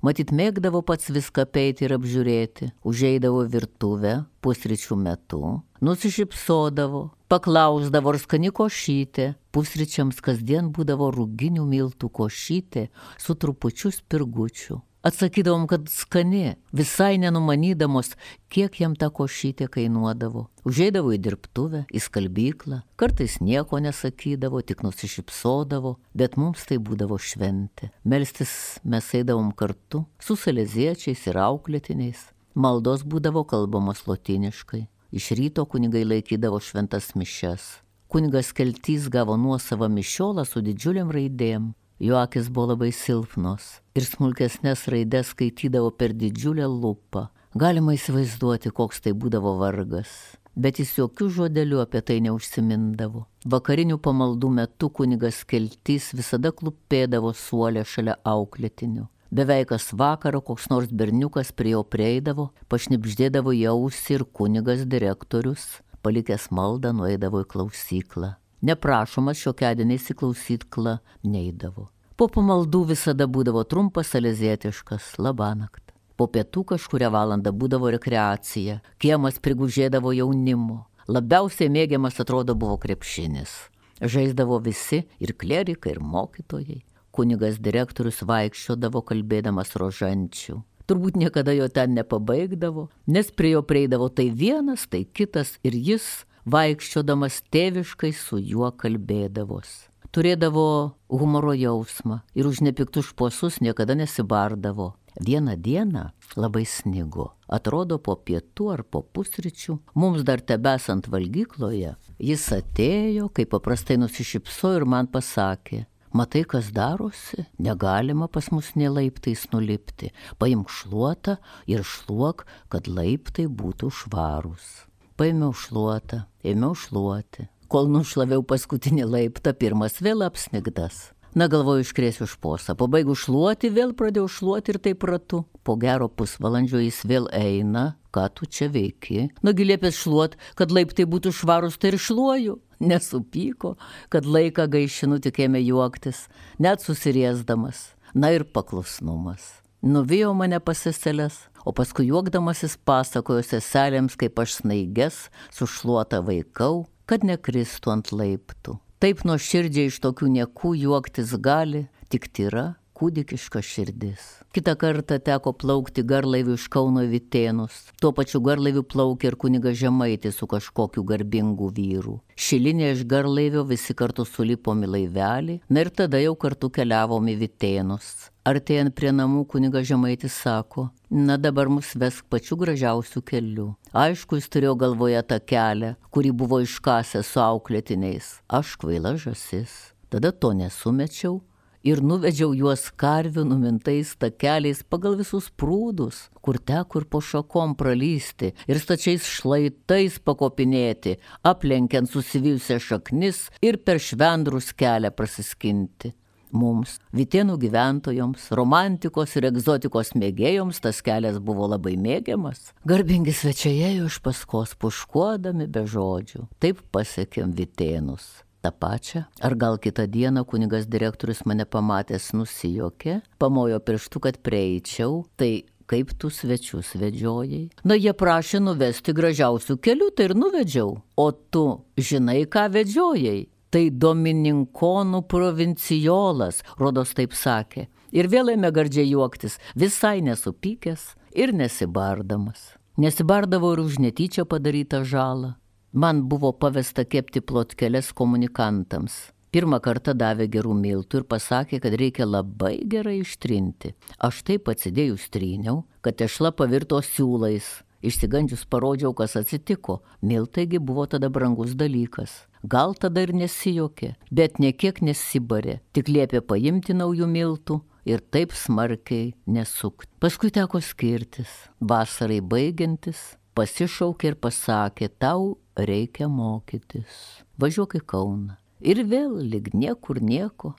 Matyt, 0.08 0.30
mėgdavo 0.32 0.80
pats 0.88 1.10
viską 1.12 1.44
peiti 1.52 1.84
ir 1.84 1.92
apžiūrėti, 1.98 2.70
užeidavo 2.88 3.42
virtuvę 3.52 4.14
pusryčių 4.46 4.96
metu, 5.02 5.42
nusišypsodavo, 5.84 7.02
paklausdavo 7.28 8.14
ar 8.14 8.20
skani 8.24 8.54
košytė, 8.56 9.34
pusryčiams 9.52 10.22
kasdien 10.24 10.70
būdavo 10.72 11.10
rūginių 11.12 11.66
miltų 11.68 12.08
košytė 12.22 12.86
su 13.20 13.36
trupučiu 13.36 13.92
spirgučių. 13.98 14.80
Atsakydavom, 15.08 15.68
kad 15.72 15.86
skani, 15.88 16.58
visai 16.76 17.16
nenumanydamos, 17.22 18.10
kiek 18.52 18.74
jam 18.82 18.96
ta 19.00 19.08
košytė 19.08 19.70
kainuodavo. 19.72 20.42
Užeidavo 20.68 21.14
į 21.16 21.20
dirbtuvę, 21.24 21.86
į 21.88 22.02
skalbyklą, 22.04 22.82
kartais 23.00 23.38
nieko 23.40 23.80
nesakydavo, 23.86 24.60
tik 24.68 24.84
nusišypsodavo, 24.84 25.94
bet 26.12 26.36
mums 26.36 26.68
tai 26.68 26.82
būdavo 26.84 27.16
šventė. 27.24 27.94
Melstis 28.04 28.52
mes 28.84 29.08
eidavom 29.16 29.54
kartu 29.56 30.04
su 30.20 30.36
saleziečiais 30.36 31.24
ir 31.32 31.40
auklėtiniais. 31.46 32.28
Maldos 32.60 33.08
būdavo 33.08 33.48
kalbamos 33.48 34.04
lotiniškai. 34.12 34.90
Iš 35.16 35.32
ryto 35.40 35.64
kunigai 35.72 36.04
laikydavo 36.04 36.60
šventas 36.60 37.14
mišes. 37.16 37.78
Kunigas 38.12 38.52
Keltys 38.52 39.08
gavo 39.08 39.40
nuosavą 39.40 39.88
mišiolą 39.88 40.44
su 40.44 40.60
didžiuliam 40.68 41.16
raidėm. 41.16 41.72
Jo 42.00 42.20
akis 42.22 42.52
buvo 42.54 42.76
labai 42.76 42.92
silpnos 42.94 43.80
ir 43.98 44.06
smulkesnės 44.06 44.84
raidės 44.94 45.32
skaitydavo 45.34 45.90
per 45.98 46.14
didžiulę 46.14 46.68
lupą. 46.70 47.24
Galima 47.58 47.96
įsivaizduoti, 47.98 48.70
koks 48.70 49.02
tai 49.02 49.16
būdavo 49.18 49.56
vargas. 49.58 50.12
Bet 50.54 50.78
jis 50.78 50.94
jokių 51.00 51.32
žodelių 51.40 51.82
apie 51.82 52.04
tai 52.06 52.20
neužsimindavo. 52.28 53.26
Vakarinių 53.50 53.98
pamaldų 53.98 54.54
metu 54.60 54.92
kunigas 54.94 55.42
Keltys 55.50 56.12
visada 56.14 56.54
klupėdavo 56.54 57.34
suolę 57.34 57.82
šalia 57.82 58.20
auklėtinių. 58.22 59.10
Beveik 59.34 59.74
kas 59.74 59.90
vakaro 59.90 60.46
koks 60.46 60.70
nors 60.70 60.94
berniukas 60.94 61.50
prie 61.50 61.74
jo 61.74 61.82
prieidavo, 61.82 62.52
pašnipždėdavo 62.70 63.58
jausi 63.58 64.20
ir 64.20 64.30
kunigas 64.38 64.86
direktorius, 64.86 65.80
palikęs 66.06 66.52
maldą, 66.54 66.94
nueidavo 66.94 67.42
į 67.42 67.50
klausyklą 67.56 68.38
neprašomas 68.62 69.40
šiokiadieniais 69.42 70.10
į 70.12 70.18
klausyklą 70.22 70.98
neidavo. 71.24 71.90
Po 72.18 72.26
pamaldų 72.34 72.88
visada 72.94 73.28
būdavo 73.30 73.62
trumpas 73.70 74.16
alezietiškas 74.18 75.18
labanakt. 75.22 75.84
Po 76.18 76.26
pietų 76.34 76.64
kažkuria 76.74 77.12
valanda 77.14 77.52
būdavo 77.54 77.92
rekreacija, 77.94 78.80
kiemas 78.98 79.38
prigužėdavo 79.38 80.16
jaunimu. 80.18 80.80
Labiausiai 81.08 81.70
mėgiamas 81.70 82.18
atrodo 82.20 82.56
buvo 82.58 82.80
krepšinis. 82.82 83.54
Žaisdavo 84.02 84.58
visi 84.66 85.04
ir 85.22 85.36
klerikai, 85.38 85.94
ir 85.94 86.02
mokytojai. 86.02 86.82
Kunigas 87.14 87.62
direktorius 87.62 88.24
vaikščiodavo 88.26 89.04
kalbėdamas 89.06 89.78
rožančių. 89.78 90.58
Turbūt 90.88 91.18
niekada 91.20 91.54
jo 91.54 91.68
ten 91.70 91.94
nepabaigdavo, 91.98 92.88
nes 93.12 93.30
prie 93.30 93.54
jo 93.54 93.62
prieidavo 93.62 94.08
tai 94.10 94.30
vienas, 94.32 94.86
tai 94.88 95.04
kitas 95.06 95.58
ir 95.62 95.76
jis 95.76 96.26
vaikščiodamas 96.48 97.42
tėviškai 97.52 98.14
su 98.16 98.40
juo 98.40 98.70
kalbėdavos. 98.72 99.88
Turėdavo 100.16 100.68
humoro 101.12 101.52
jausmą 101.54 102.22
ir 102.38 102.48
už 102.48 102.62
nepiktus 102.64 103.12
šposus 103.12 103.60
niekada 103.60 103.98
nesibardavo. 104.00 104.94
Vieną 105.20 105.58
dieną 105.58 106.04
labai 106.38 106.64
snigo. 106.70 107.34
Atrodo 107.50 107.98
po 107.98 108.16
pietų 108.16 108.70
ar 108.76 108.84
po 108.86 109.02
pusryčių, 109.02 109.80
mums 109.98 110.24
dar 110.24 110.44
tebesant 110.46 111.10
valgykloje, 111.10 111.96
jis 112.22 112.48
atėjo, 112.54 113.28
kaip 113.34 113.52
paprastai 113.56 113.98
nusišypsojo 113.98 114.82
ir 114.84 114.86
man 114.86 115.10
pasakė, 115.12 115.86
Matai, 116.18 116.46
kas 116.48 116.72
darosi, 116.72 117.44
negalima 117.60 118.30
pas 118.32 118.48
mus 118.50 118.72
nie 118.80 118.88
laiptais 118.90 119.44
nulipti. 119.52 120.14
Paimk 120.40 120.72
šluotą 120.72 121.36
ir 121.68 121.84
šluok, 121.84 122.46
kad 122.72 122.88
laiptai 122.88 123.46
būtų 123.52 123.92
švarūs. 123.92 124.88
Paėmiau 125.18 125.50
šluotą, 125.50 126.28
ėmiau 126.46 126.76
šluoti. 126.78 127.48
Kol 127.74 127.88
nušlaviau 127.90 128.44
paskutinį 128.46 129.08
laiptą, 129.10 129.56
pirmas 129.58 129.96
vėl 130.06 130.22
apsnigdas. 130.22 131.08
Na 131.34 131.48
galvoju, 131.50 131.82
iškrėsiu 131.82 132.28
už 132.28 132.36
posą. 132.38 132.76
Pabaigu 132.78 133.16
šluoti, 133.18 133.72
vėl 133.74 133.96
pradėjau 133.98 134.28
šluoti 134.36 134.76
ir 134.76 134.80
taip 134.86 135.08
ratu. 135.10 135.42
Po 135.66 135.74
gero 135.82 136.06
pusvalandžio 136.06 136.84
jis 136.84 137.02
vėl 137.10 137.26
eina, 137.34 137.96
ką 138.14 138.28
tu 138.38 138.46
čia 138.46 138.70
veiki. 138.70 139.32
Nagi 139.42 139.66
liepės 139.66 139.98
šluot, 140.04 140.38
kad 140.54 140.70
laiptai 140.70 141.10
būtų 141.10 141.34
švarus, 141.34 141.82
tai 141.82 141.96
ir 141.96 142.02
šluoju. 142.02 142.60
Nesupyko, 142.78 143.74
kad 144.14 144.30
laiką 144.30 144.70
gaišinu 144.70 145.18
tik 145.26 145.42
ėmė 145.48 145.66
juoktis, 145.66 146.28
net 146.62 146.86
susiriesdamas. 146.86 147.88
Na 148.14 148.30
ir 148.38 148.46
paklusnumas. 148.46 149.56
Nuvijo 149.82 150.30
mane 150.38 150.62
pasiselės, 150.62 151.48
o 151.68 151.74
paskui 151.76 152.08
juokdamasis 152.08 152.78
pasakojo 152.88 153.44
seselėms, 153.44 154.16
kaip 154.16 154.40
aš 154.40 154.62
snaiges 154.62 155.26
sušluota 155.52 156.22
vaikau, 156.24 156.86
kad 157.10 157.28
nekristų 157.28 157.92
ant 157.92 158.12
laiptų. 158.16 158.78
Taip 159.04 159.26
nuoširdžiai 159.28 159.92
iš 159.92 160.00
tokių 160.02 160.32
niekų 160.40 160.74
juoktis 160.80 161.36
gali 161.44 161.86
tik 162.10 162.32
tyra 162.32 162.78
kūdikiška 162.98 163.62
širdis. 163.62 164.26
Kita 164.56 164.74
kartą 164.80 165.20
teko 165.22 165.52
plaukti 165.54 166.02
garlaiviu 166.08 166.56
iš 166.58 166.66
Kauno 166.74 167.04
Vitėnus. 167.06 167.76
Tuo 168.02 168.10
pačiu 168.18 168.42
garlaiviu 168.42 168.82
plaukė 168.82 169.30
ir 169.30 169.38
kuniga 169.38 169.74
Žemaitis 169.78 170.40
su 170.40 170.48
kažkokiu 170.50 171.04
garbingu 171.06 171.70
vyru. 171.76 172.16
Šilinė 172.34 172.94
iš 172.96 173.04
garlaivio 173.10 173.66
visi 173.70 173.94
kartu 173.98 174.26
sulipom 174.26 174.82
į 174.86 174.90
laivelį, 174.96 175.60
na 175.70 175.86
ir 175.86 175.92
tada 175.94 176.22
jau 176.24 176.34
kartu 176.40 176.72
keliavom 176.74 177.30
į 177.30 177.38
Vitėnus. 177.44 178.32
Artėjant 178.48 178.96
prie 178.96 179.12
namų 179.12 179.44
kuniga 179.52 179.82
Žemaitis 179.84 180.38
sako, 180.42 180.88
na 181.12 181.36
dabar 181.38 181.68
mus 181.70 181.92
vesk 182.00 182.26
pačiu 182.32 182.56
gražiausiu 182.58 183.22
keliu. 183.22 183.68
Aišku, 183.92 184.40
jis 184.40 184.48
turėjo 184.54 184.74
galvoje 184.80 185.22
tą 185.28 185.38
kelią, 185.44 185.94
kurį 186.16 186.32
buvo 186.42 186.62
iškasęs 186.64 187.34
su 187.36 187.44
auklėtiniais. 187.44 188.38
Aš 188.48 188.78
kvaila 188.80 189.18
žasis. 189.20 189.76
Tada 190.08 190.32
to 190.32 190.54
nesumečiau, 190.56 191.42
ir 191.88 192.02
nuvedžiau 192.04 192.52
juos 192.58 192.88
karvių 193.00 193.46
numintais 193.48 194.14
takeliais 194.20 194.84
pagal 194.84 195.16
visus 195.20 195.48
prūdus, 195.50 196.28
kur 196.44 196.60
teko 196.60 197.02
ir 197.02 197.08
po 197.12 197.22
šakom 197.24 197.76
pralysti, 197.80 198.54
ir 198.68 198.82
stačiais 198.84 199.28
šlaitais 199.38 200.20
pakopinėti, 200.20 201.18
aplenkiant 201.48 202.12
susivyjusią 202.12 202.80
šaknis 202.84 203.48
ir 203.64 203.80
per 203.88 204.02
švendrus 204.04 204.74
kelią 204.76 205.14
prasiskinti. 205.16 206.14
Mums, 206.56 206.94
Vitėnų 207.12 207.58
gyventojams, 207.60 208.46
romantikos 208.56 209.36
ir 209.36 209.50
egzotikos 209.50 210.14
mėgėjoms 210.16 210.80
tas 210.84 211.02
kelias 211.04 211.42
buvo 211.44 211.68
labai 211.68 211.98
mėgiamas. 212.00 212.72
Garbingi 212.88 213.36
svečiai 213.36 213.84
ėjo 213.92 214.08
iš 214.08 214.22
paskos 214.24 214.76
puškuodami 214.80 215.68
be 215.68 215.84
žodžių. 215.92 216.48
Taip 216.64 216.84
pasiekėm 216.96 217.52
Vitėnus 217.58 218.47
tą 218.68 218.72
pačią, 218.80 219.24
ar 219.42 219.56
gal 219.56 219.78
kitą 219.80 220.08
dieną 220.08 220.46
kunigas 220.46 220.88
direktorius 220.88 221.46
mane 221.46 221.66
pamatęs 221.66 222.34
nusijokė, 222.34 223.22
pamojo 223.40 223.80
pirštu, 223.80 224.20
kad 224.20 224.38
prieičiau, 224.44 225.26
tai 225.38 225.64
kaip 225.88 226.12
tu 226.20 226.30
svečius 226.30 226.96
vedžiojai? 227.00 227.70
Na, 227.88 227.96
jie 227.96 228.14
prašė 228.14 228.60
nuvesti 228.60 229.14
gražiausių 229.16 229.78
kelių, 229.80 230.10
tai 230.16 230.28
ir 230.30 230.36
nuvedžiau. 230.36 230.98
O 231.16 231.28
tu 231.32 231.84
žinai, 231.98 232.44
ką 232.46 232.68
vedžiojai? 232.74 233.48
Tai 233.72 233.84
Domininkonų 233.92 235.26
provincijolas, 235.28 236.64
rodos 236.80 237.12
taip 237.16 237.36
sakė. 237.36 237.88
Ir 238.16 238.30
vėl 238.32 238.54
ėmė 238.56 238.72
gardžiai 238.72 239.10
juoktis, 239.12 239.60
visai 239.76 240.22
nesupykęs 240.24 241.14
ir 241.36 241.52
nesibardamas. 241.52 242.76
Nesibardavo 242.98 243.74
ir 243.76 243.84
už 243.84 244.00
netyčia 244.00 244.48
padarytą 244.48 245.04
žalą. 245.04 245.56
Man 245.92 246.28
buvo 246.30 246.52
pavesta 246.52 247.06
kepti 247.08 247.42
plotkeles 247.42 248.12
komunikantams. 248.12 249.14
Pirmą 249.56 249.80
kartą 249.80 250.12
davė 250.12 250.50
gerų 250.52 250.74
miltų 250.76 251.22
ir 251.22 251.26
pasakė, 251.32 251.80
kad 251.80 251.94
reikia 251.96 252.26
labai 252.28 252.82
gerai 252.92 253.22
ištrinti. 253.22 253.94
Aš 254.20 254.42
taip 254.50 254.68
atsidėjus 254.68 255.30
tryniau, 255.32 255.86
kad 256.04 256.20
tešla 256.20 256.52
pavirto 256.52 257.00
siūlais. 257.00 257.70
Išsigandžius 258.04 258.68
parodžiau, 258.70 259.14
kas 259.16 259.38
atsitiko. 259.40 260.02
Miltaigi 260.22 260.78
buvo 260.84 261.08
tada 261.08 261.32
brangus 261.32 261.74
dalykas. 261.80 262.44
Gal 262.68 262.94
tada 263.00 263.24
ir 263.24 263.32
nesijokė, 263.34 264.14
bet 264.30 264.60
niekiek 264.60 265.00
nesibarė, 265.02 265.80
tik 265.96 266.12
liepė 266.12 266.44
paimti 266.44 266.94
naujų 266.94 267.32
miltų 267.32 267.80
ir 268.06 268.22
taip 268.22 268.52
smarkiai 268.52 269.32
nesukti. 269.48 270.12
Paskui 270.20 270.52
teko 270.52 270.84
skirtis. 270.84 271.50
Vasarai 271.80 272.42
baigiantis, 272.44 273.38
pasišaukė 273.58 274.34
ir 274.34 274.38
pasakė, 274.42 275.10
tau 275.18 275.58
reikia 275.78 276.30
mokytis. 276.30 277.42
Važiuok 277.58 277.98
į 277.98 278.04
Kauną. 278.14 278.58
Ir 278.86 279.02
vėl 279.10 279.40
lik 279.42 279.72
niekur 279.74 280.22
nieko. 280.22 280.76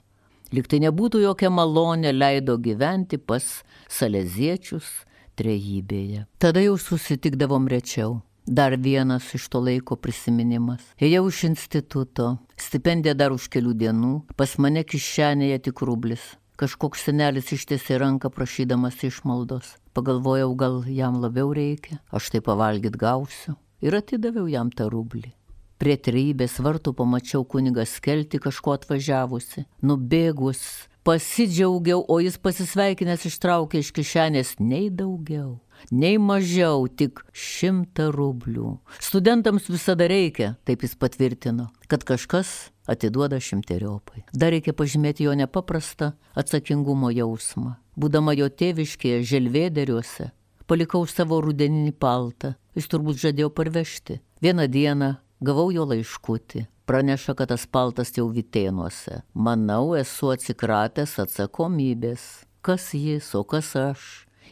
Lik 0.55 0.69
tai 0.71 0.79
nebūtų 0.81 1.21
jokia 1.25 1.51
malonė 1.53 2.13
leido 2.15 2.55
gyventi 2.57 3.19
pas 3.19 3.45
saleziečius 3.91 4.87
trejybėje. 5.37 6.25
Tada 6.41 6.63
jau 6.63 6.77
susitikdavom 6.79 7.67
rečiau. 7.69 8.21
Dar 8.49 8.73
vienas 8.81 9.27
iš 9.37 9.45
to 9.53 9.59
laiko 9.61 9.93
prisiminimas. 9.99 10.81
Ėjau 10.97 11.27
iš 11.29 11.43
instituto, 11.51 12.39
stipendija 12.57 13.13
dar 13.13 13.35
už 13.35 13.45
kelių 13.53 13.75
dienų, 13.77 14.13
pas 14.39 14.55
mane 14.57 14.81
kišenėje 14.81 15.59
tik 15.67 15.83
rublis. 15.85 16.23
Kažkoks 16.59 17.05
senelis 17.07 17.53
ištiesė 17.55 18.01
ranką 18.01 18.27
prašydamas 18.35 18.97
išmaldos. 19.07 19.77
Pagalvojau, 19.95 20.49
gal 20.59 20.81
jam 20.91 21.21
labiau 21.23 21.53
reikia, 21.55 22.01
aš 22.11 22.33
tai 22.33 22.41
pavalgyt 22.43 22.97
gausiu 22.99 23.55
ir 23.79 23.95
atidaviau 23.95 24.49
jam 24.51 24.67
tą 24.67 24.89
rublį. 24.91 25.31
Prie 25.79 25.95
trybės 25.95 26.57
vartų 26.59 26.91
pamačiau 26.97 27.45
kunigą 27.47 27.85
skelti 27.87 28.41
kažko 28.43 28.73
atvažiavusi. 28.75 29.63
Nubėgus, 29.79 30.59
pasidžiaugiau, 31.07 32.03
o 32.03 32.19
jis 32.19 32.35
pasisveikinęs 32.43 33.23
ištraukė 33.29 33.79
iš 33.79 33.93
kišenės 33.95 34.57
nei 34.59 34.89
daugiau, 34.91 35.61
nei 35.95 36.19
mažiau, 36.19 36.89
tik 36.91 37.23
šimtą 37.31 38.09
rublių. 38.11 38.75
Studentams 38.99 39.71
visada 39.71 40.11
reikia, 40.11 40.57
taip 40.67 40.83
jis 40.83 40.99
patvirtino, 40.99 41.69
kad 41.87 42.03
kažkas 42.03 42.73
atiduoda 42.89 43.39
šimteriopai. 43.43 44.25
Dar 44.33 44.53
reikia 44.55 44.73
pažymėti 44.73 45.27
jo 45.27 45.35
nepaprastą 45.37 46.13
atsakingumo 46.39 47.11
jausmą. 47.13 47.77
Būdama 47.99 48.33
jo 48.37 48.47
tėviškėje 48.49 49.21
želvėderiuose, 49.33 50.31
palikau 50.69 51.03
savo 51.09 51.41
rudeninį 51.43 51.93
paltą. 51.99 52.55
Jis 52.77 52.87
turbūt 52.91 53.19
žadėjo 53.19 53.49
parvežti. 53.51 54.19
Vieną 54.41 54.69
dieną 54.71 55.15
gavau 55.43 55.69
jo 55.73 55.85
laiškutį. 55.89 56.65
Praneša, 56.89 57.35
kad 57.37 57.51
tas 57.51 57.67
paltas 57.69 58.15
jau 58.17 58.25
vitėnuose. 58.33 59.21
Manau, 59.33 59.93
esu 59.99 60.31
atsikratęs 60.33 61.19
atsakomybės. 61.21 62.25
Kas 62.65 62.89
jis, 62.97 63.29
o 63.37 63.43
kas 63.45 63.75
aš? 63.77 64.07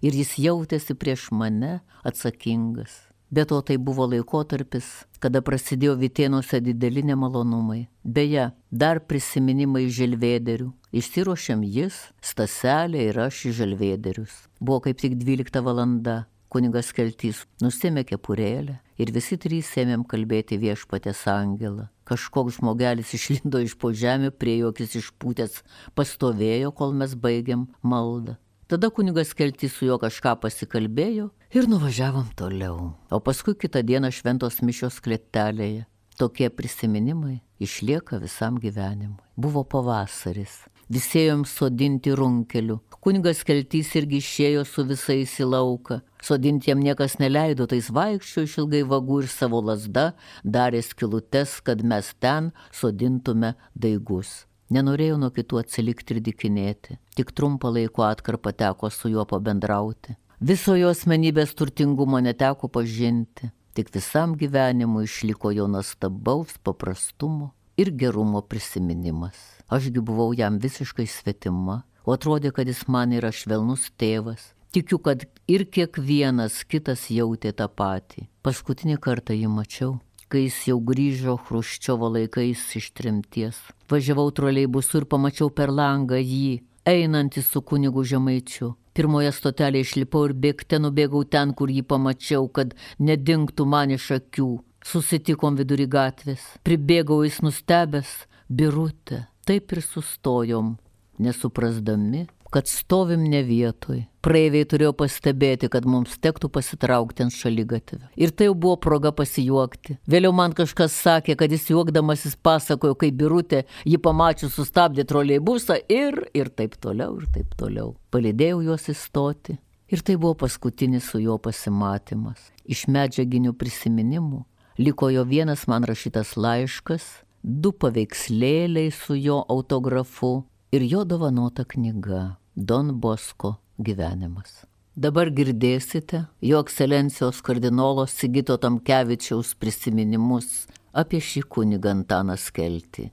Ir 0.05 0.13
jis 0.13 0.35
jautėsi 0.37 0.93
prieš 0.93 1.31
mane 1.33 1.79
atsakingas. 2.05 3.06
Be 3.29 3.43
to 3.45 3.59
tai 3.61 3.75
buvo 3.77 4.05
laikotarpis, 4.07 4.85
kada 5.19 5.41
prasidėjo 5.43 5.97
Vitėnuose 5.99 6.61
dideli 6.63 7.03
nemalonumai. 7.03 7.81
Beje, 8.03 8.53
dar 8.71 9.01
prisiminimai 9.03 9.89
želvėderių. 9.91 10.69
Išsiruošiam 10.95 11.65
jis, 11.67 11.97
Staselė 12.23 13.09
ir 13.09 13.19
aš 13.27 13.41
į 13.49 13.53
želvėderius. 13.59 14.47
Buvo 14.63 14.79
kaip 14.87 15.03
tik 15.03 15.19
12 15.19 15.63
valanda. 15.65 16.23
Kunigas 16.47 16.93
Keltys 16.95 17.41
nusėmė 17.59 18.05
kepurėlę 18.07 18.77
ir 18.95 19.09
visi 19.11 19.35
trys 19.35 19.73
ėmėm 19.75 20.05
kalbėti 20.07 20.55
viešpatės 20.61 21.25
angelą. 21.27 21.89
Kažkoks 22.07 22.61
žmogelis 22.61 23.11
išlindo 23.17 23.59
iš 23.59 23.75
po 23.75 23.91
žemė, 23.91 24.31
prie 24.31 24.55
jokis 24.61 24.95
išpūtęs, 25.01 25.59
pastovėjo, 25.99 26.71
kol 26.71 26.95
mes 26.95 27.19
baigėm 27.19 27.67
maldą. 27.83 28.37
Tada 28.67 28.89
kunigas 28.89 29.29
Keltys 29.33 29.77
su 29.77 29.85
juo 29.87 29.95
kažką 29.95 30.33
pasikalbėjo 30.43 31.29
ir 31.55 31.67
nuvažiavom 31.71 32.33
toliau. 32.35 32.89
O 33.15 33.19
paskui 33.23 33.53
kitą 33.55 33.79
dieną 33.79 34.09
šventos 34.11 34.57
mišios 34.59 34.97
kletelėje. 35.05 35.85
Tokie 36.19 36.49
prisiminimai 36.51 37.37
išlieka 37.63 38.19
visam 38.19 38.57
gyvenimui. 38.59 39.23
Buvo 39.39 39.63
pavasaris. 39.63 40.65
Visėjom 40.91 41.45
sodinti 41.47 42.11
runkelių. 42.11 42.75
Kunigas 42.99 43.45
Keltys 43.47 43.93
irgi 43.95 44.19
išėjo 44.19 44.65
su 44.67 44.83
visais 44.91 45.37
į 45.39 45.47
lauką. 45.53 46.01
Sodinti 46.19 46.73
jam 46.73 46.83
niekas 46.83 47.21
neleido, 47.23 47.69
tais 47.71 47.87
vaikščio 47.87 48.43
išilgai 48.49 48.83
vagų 48.83 49.21
ir 49.23 49.31
savo 49.31 49.63
lasda 49.63 50.09
darė 50.43 50.83
skilutes, 50.83 51.61
kad 51.63 51.87
mes 51.87 52.11
ten 52.19 52.51
sodintume 52.75 53.55
daigus. 53.79 54.41
Nenorėjau 54.73 55.15
nuo 55.21 55.29
kitų 55.31 55.61
atsilikti 55.61 56.17
ir 56.17 56.23
dikinėti, 56.25 56.97
tik 57.15 57.31
trumpą 57.31 57.71
laiko 57.71 58.03
atkarpą 58.03 58.51
teko 58.51 58.89
su 58.91 59.11
juo 59.13 59.23
pabendrauti. 59.27 60.17
Viso 60.43 60.75
jo 60.75 60.91
asmenybės 60.91 61.53
turtingumo 61.57 62.19
neteko 62.21 62.67
pažinti, 62.67 63.47
tik 63.73 63.93
visam 63.95 64.35
gyvenimui 64.35 65.05
išliko 65.07 65.53
jo 65.55 65.69
nuostabaus 65.71 66.57
paprastumo 66.67 67.53
ir 67.79 67.93
gerumo 67.95 68.41
prisiminimas. 68.41 69.37
Ašgi 69.71 70.03
buvau 70.03 70.33
jam 70.35 70.59
visiškai 70.59 71.07
svetima, 71.07 71.81
o 72.03 72.15
atrodė, 72.15 72.51
kad 72.51 72.67
jis 72.67 72.83
man 72.91 73.15
yra 73.15 73.31
švelnus 73.31 73.87
tėvas. 73.97 74.51
Tikiu, 74.75 74.99
kad 74.99 75.23
ir 75.47 75.63
kiekvienas 75.71 76.59
kitas 76.67 77.07
jautė 77.07 77.53
tą 77.55 77.69
patį. 77.71 78.27
Paskutinį 78.43 78.99
kartą 78.99 79.35
jį 79.35 79.47
mačiau 79.47 79.95
kai 80.31 80.47
jis 80.47 80.57
jau 80.69 80.77
grįžo 80.83 81.37
Hruščiovo 81.47 82.09
laikais 82.15 82.63
iš 82.79 82.91
trimties. 82.97 83.59
Važiavau 83.91 84.31
troleibusu 84.35 85.01
ir 85.01 85.07
pamačiau 85.11 85.49
per 85.53 85.71
langą 85.71 86.19
jį, 86.19 86.59
einantį 86.87 87.43
su 87.43 87.61
kunigu 87.61 88.03
žemaičiu. 88.07 88.73
Pirmoje 88.97 89.31
stotelėje 89.35 89.85
išlipau 89.85 90.23
ir 90.25 90.33
bėgte 90.33 90.79
nubėgau 90.81 91.21
ten, 91.29 91.53
kur 91.53 91.69
jį 91.69 91.83
pamačiau, 91.85 92.47
kad 92.49 92.73
nedingtų 92.97 93.67
man 93.69 93.93
iš 93.93 94.09
akių. 94.17 94.49
Susitikom 94.87 95.57
vidury 95.59 95.85
gatvės, 95.91 96.43
pribėgau 96.63 97.19
jis 97.25 97.41
nustebęs, 97.43 98.11
birutė, 98.47 99.25
taip 99.45 99.73
ir 99.75 99.81
sustojom, 99.83 100.77
nesuprasdami, 101.19 102.27
kad 102.53 102.67
stovim 102.67 103.23
ne 103.29 103.41
vietoj. 103.43 104.05
Praeiviai 104.23 104.67
turėjo 104.67 104.93
pastebėti, 104.97 105.69
kad 105.71 105.85
mums 105.87 106.17
tektų 106.23 106.49
pasitraukti 106.51 107.23
ant 107.25 107.35
šalygatvį. 107.35 108.01
Ir 108.19 108.33
tai 108.35 108.49
jau 108.49 108.55
buvo 108.55 108.75
proga 108.83 109.13
pasijuokti. 109.15 109.97
Vėliau 110.09 110.33
man 110.35 110.55
kažkas 110.57 110.95
sakė, 110.95 111.37
kad 111.39 111.53
jis 111.53 111.69
juokdamasis 111.71 112.35
pasakojo, 112.43 112.97
kaip 112.99 113.15
birutė 113.19 113.63
jį 113.87 114.01
pamačius 114.03 114.57
sustabdė 114.57 115.07
troleibusą 115.07 115.79
ir, 115.91 116.25
ir 116.35 116.51
taip 116.51 116.75
toliau, 116.83 117.15
ir 117.21 117.31
taip 117.35 117.55
toliau. 117.59 117.95
Palidėjau 118.11 118.63
juos 118.67 118.89
įstoti. 118.91 119.59
Ir 119.87 120.03
tai 120.03 120.17
buvo 120.19 120.35
paskutinis 120.43 121.07
su 121.07 121.21
juo 121.23 121.37
pasimatymas. 121.39 122.49
Iš 122.67 122.89
medžiaginių 122.91 123.53
prisiminimų 123.55 124.43
liko 124.83 125.09
jo 125.09 125.23
vienas 125.23 125.63
man 125.71 125.87
rašytas 125.87 126.35
laiškas, 126.35 127.05
du 127.41 127.71
paveikslėliai 127.71 128.91
su 128.91 129.15
jo 129.15 129.39
autografu 129.47 130.43
ir 130.71 130.81
jo 130.81 131.03
dovanota 131.03 131.63
knyga 131.63 132.35
Don 132.55 132.99
Bosko 133.01 133.55
gyvenimas. 133.79 134.65
Dabar 134.97 135.29
girdėsite 135.29 136.23
jo 136.41 136.59
ekscelencijos 136.63 137.43
kardinolo 137.45 138.07
Sigito 138.09 138.57
Tamkevičiaus 138.57 139.53
prisiminimus 139.61 140.65
apie 140.97 141.21
šį 141.21 141.43
kunigą 141.53 141.93
Antaną 141.93 142.33
Skeltį. 142.41 143.11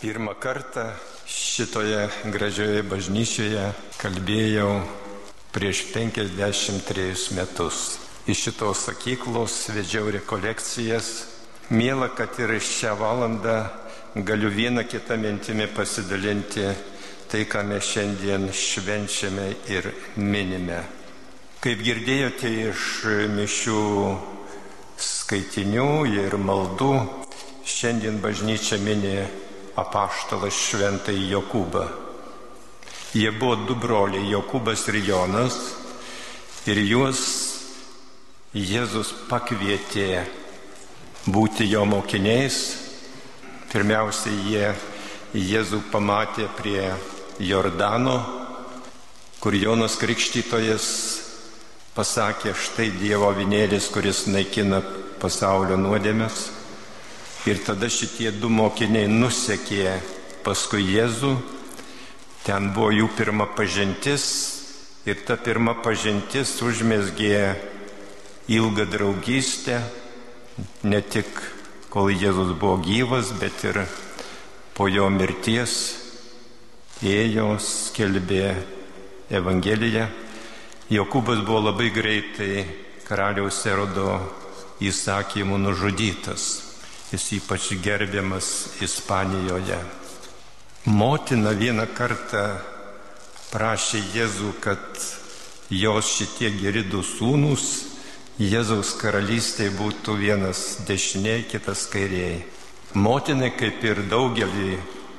Pirmą 0.00 0.34
kartą 0.42 0.88
šitoje 1.30 2.08
gražioje 2.34 2.82
bažnyčioje 2.90 3.68
kalbėjau 4.00 4.70
prieš 5.54 5.84
53 5.94 7.36
metus 7.38 7.98
iš 8.26 8.44
šitos 8.46 8.84
sakyklos 8.86 9.54
vedžiau 9.74 10.10
rekolekcijas. 10.14 11.10
Mėla, 11.70 12.10
kad 12.14 12.34
ir 12.42 12.56
šią 12.58 12.96
valandą 12.98 13.56
galiu 14.14 14.50
vieną 14.50 14.84
kitą 14.90 15.16
mintimį 15.20 15.68
pasidalinti 15.74 16.64
tai, 17.30 17.44
ką 17.46 17.62
mes 17.68 17.86
šiandien 17.86 18.48
švenčiame 18.50 19.46
ir 19.70 19.86
minime. 20.18 20.80
Kaip 21.62 21.82
girdėjote 21.84 22.50
iš 22.70 22.86
mišių 23.36 23.82
skaitinių 24.98 25.92
ir 26.10 26.34
maldų, 26.40 26.90
šiandien 27.62 28.18
bažnyčia 28.24 28.80
mini 28.82 29.14
apaštalas 29.78 30.58
šventai 30.58 31.14
Jokūbą. 31.30 31.86
Jie 33.14 33.30
buvo 33.30 33.60
du 33.68 33.78
broliai, 33.78 34.26
Jokūbas 34.32 34.88
ir 34.90 35.00
Jonas, 35.06 35.60
ir 36.66 36.82
juos 36.82 37.22
Jėzus 38.50 39.12
pakvietė 39.30 40.24
būti 41.30 41.68
jo 41.70 41.84
mokiniais. 41.86 42.89
Pirmiausia, 43.70 44.32
jie 44.50 44.70
Jėzų 45.30 45.78
pamatė 45.92 46.48
prie 46.58 46.88
Jordano, 47.38 48.16
kur 49.38 49.54
Jonas 49.54 49.94
Krikštytojas 50.00 50.86
pasakė, 51.94 52.50
štai 52.50 52.88
Dievo 52.98 53.28
vinėlis, 53.36 53.86
kuris 53.94 54.24
naikina 54.26 54.80
pasaulio 55.22 55.78
nuodėmės. 55.78 56.40
Ir 57.46 57.62
tada 57.62 57.86
šitie 57.86 58.32
du 58.34 58.50
mokiniai 58.50 59.06
nusekė 59.06 59.94
paskui 60.42 60.82
Jėzų. 60.90 61.30
Ten 62.42 62.72
buvo 62.74 62.90
jų 62.90 63.06
pirma 63.14 63.46
pažintis 63.54 64.26
ir 65.06 65.22
ta 65.28 65.38
pirma 65.38 65.76
pažintis 65.78 66.56
užmėsgė 66.58 67.38
ilgą 68.50 68.90
draugystę, 68.90 69.78
ne 70.82 71.02
tik 71.06 71.30
kol 71.90 72.12
Jėzus 72.14 72.54
buvo 72.54 72.78
gyvas, 72.84 73.32
bet 73.40 73.64
ir 73.66 73.82
po 74.78 74.86
jo 74.86 75.08
mirties 75.10 75.72
ėjo, 77.02 77.56
skelbė 77.58 78.54
Evangeliją. 79.34 80.06
Jokūbas 80.90 81.42
buvo 81.46 81.64
labai 81.66 81.90
greitai 81.94 82.62
karaliaus 83.08 83.58
erodo 83.66 84.14
įsakymų 84.86 85.58
nužudytas. 85.66 86.46
Jis 87.10 87.26
ypač 87.40 87.72
gerbiamas 87.82 88.80
Ispanijoje. 88.86 89.80
Motina 90.86 91.50
vieną 91.58 91.88
kartą 91.90 92.44
prašė 93.50 94.06
Jėzų, 94.14 94.54
kad 94.62 95.06
jos 95.74 96.14
šitie 96.20 96.54
geri 96.54 96.86
du 96.86 97.02
sūnus 97.02 97.89
Jėzaus 98.40 98.94
karalystėje 98.96 99.74
būtų 99.76 100.14
vienas 100.16 100.78
dešiniai, 100.88 101.42
kitas 101.44 101.82
kairiai. 101.92 102.38
Motinai, 102.96 103.50
kaip 103.52 103.84
ir 103.84 104.00
daugelį 104.08 104.78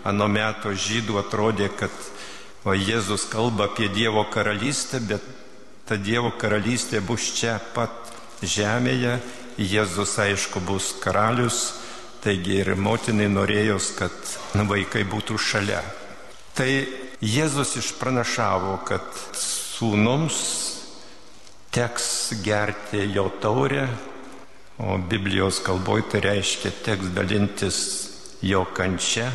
ano 0.09 0.25
meto 0.25 0.71
žydų, 0.73 1.19
atrodė, 1.21 1.67
kad 1.77 1.93
va, 2.65 2.73
Jėzus 2.73 3.27
kalba 3.29 3.67
apie 3.69 3.91
Dievo 3.93 4.23
karalystę, 4.33 5.03
bet 5.05 5.21
ta 5.85 5.99
Dievo 6.01 6.33
karalystė 6.33 7.03
bus 7.05 7.29
čia 7.37 7.59
pat 7.75 7.93
žemėje. 8.41 9.19
Jėzus, 9.61 10.17
aišku, 10.17 10.65
bus 10.65 10.95
karalius, 11.03 11.75
taigi 12.25 12.57
ir 12.63 12.73
motinai 12.73 13.29
norėjo, 13.29 13.77
kad 14.01 14.17
vaikai 14.65 15.05
būtų 15.05 15.37
šalia. 15.37 15.83
Tai 16.57 16.71
Jėzus 17.21 17.77
išpranašavo, 17.77 18.79
kad 18.89 19.05
sūnums 19.37 20.70
teks 21.71 22.33
gerti 22.43 23.13
jo 23.13 23.29
taurę, 23.41 23.87
o 24.77 24.97
Biblijos 24.97 25.61
kalboje 25.63 26.03
tai 26.11 26.19
reiškia 26.19 26.71
teks 26.83 27.13
dalintis 27.15 27.77
jo 28.43 28.65
kančia, 28.75 29.29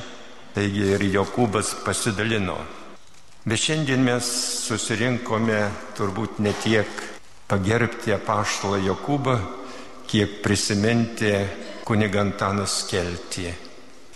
taigi 0.55 0.85
ir 0.97 1.05
Jokūbas 1.15 1.77
pasidalino. 1.85 2.57
Bet 3.47 3.63
šiandien 3.63 4.03
mes 4.05 4.27
susirinkome 4.67 5.61
turbūt 5.97 6.41
ne 6.45 6.53
tiek 6.61 6.91
pagerbti 7.49 8.13
apaštalą 8.13 8.83
Jokūbą, 8.85 9.37
kiek 10.11 10.43
prisiminti 10.43 11.31
kunigantanas 11.87 12.83
Keltį, 12.91 13.55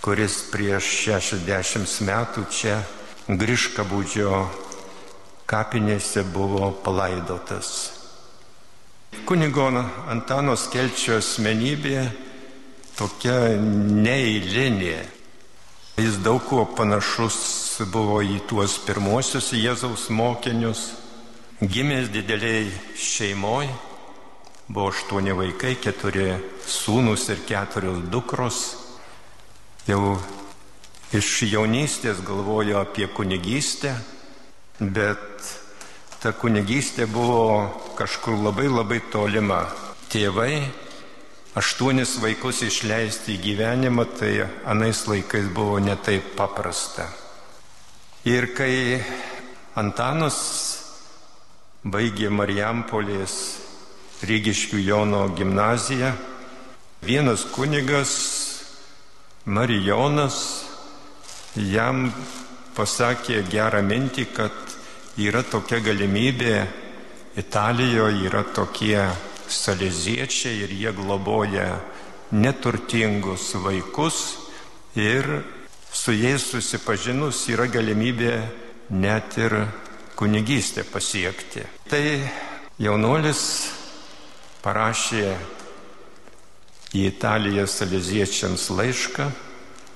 kuris 0.02 0.42
prieš 0.50 0.90
60 1.06 2.02
metų 2.10 2.44
čia 2.50 2.82
Griškabūdžio 3.30 4.34
kapinėse 5.46 6.26
buvo 6.34 6.72
palaidotas. 6.82 7.99
Kunigo 9.10 9.64
Antano 10.06 10.52
Skelčio 10.54 11.16
asmenybė 11.18 12.04
tokia 12.94 13.56
neįlinė. 13.58 15.00
Jis 15.98 16.20
daug 16.22 16.44
kuo 16.46 16.62
panašus 16.78 17.40
buvo 17.90 18.20
į 18.22 18.38
tuos 18.46 18.76
pirmosius 18.86 19.50
Jėzaus 19.58 20.06
mokinius. 20.14 20.84
Gimęs 21.60 22.08
dideliai 22.14 22.70
šeimoji, 22.94 23.74
buvo 24.70 24.92
aštuoni 24.94 25.34
vaikai, 25.36 25.74
keturi 25.82 26.30
sūnus 26.62 27.26
ir 27.34 27.42
keturios 27.50 27.98
dukros. 28.14 28.62
Jau 29.90 30.14
iš 31.10 31.34
jaunystės 31.50 32.22
galvojo 32.22 32.78
apie 32.78 33.10
kunigystę, 33.10 33.96
bet 34.78 35.54
ta 36.22 36.30
kunigystė 36.30 37.10
buvo 37.10 37.89
kažkur 38.00 38.38
labai 38.40 38.64
labai 38.72 39.02
tolima. 39.12 39.66
Tėvai 40.08 40.62
aštuonis 41.60 42.14
vaikus 42.22 42.62
išleisti 42.64 43.34
į 43.36 43.42
gyvenimą, 43.44 44.06
tai 44.16 44.46
anais 44.64 45.02
laikais 45.04 45.50
buvo 45.52 45.76
netaip 45.84 46.32
paprasta. 46.38 47.10
Ir 48.24 48.48
kai 48.56 49.02
Antanas 49.76 50.40
baigė 51.84 52.32
Marijampolės 52.32 53.36
Rygiškių 54.24 54.80
Jono 54.80 55.26
gimnaziją, 55.36 56.14
vienas 57.04 57.44
kunigas 57.52 58.16
Marijonas 59.44 60.40
jam 61.56 62.08
pasakė 62.76 63.44
gerą 63.52 63.84
mintį, 63.84 64.30
kad 64.32 64.76
yra 65.20 65.44
tokia 65.44 65.84
galimybė, 65.84 66.79
Italijoje 67.36 68.26
yra 68.26 68.42
tokie 68.42 69.02
saleziečiai 69.48 70.64
ir 70.64 70.72
jie 70.74 70.92
globoja 70.92 71.78
neturtingus 72.32 73.54
vaikus 73.54 74.16
ir 74.94 75.26
su 75.92 76.12
jais 76.12 76.42
susipažinus 76.42 77.44
yra 77.50 77.66
galimybė 77.70 78.34
net 78.90 79.38
ir 79.38 79.54
kunigystę 80.18 80.84
pasiekti. 80.90 81.62
Tai 81.90 82.02
jaunuolis 82.78 83.42
parašė 84.62 85.26
į 86.94 87.06
Italiją 87.06 87.66
saleziečiams 87.70 88.66
laišką 88.74 89.28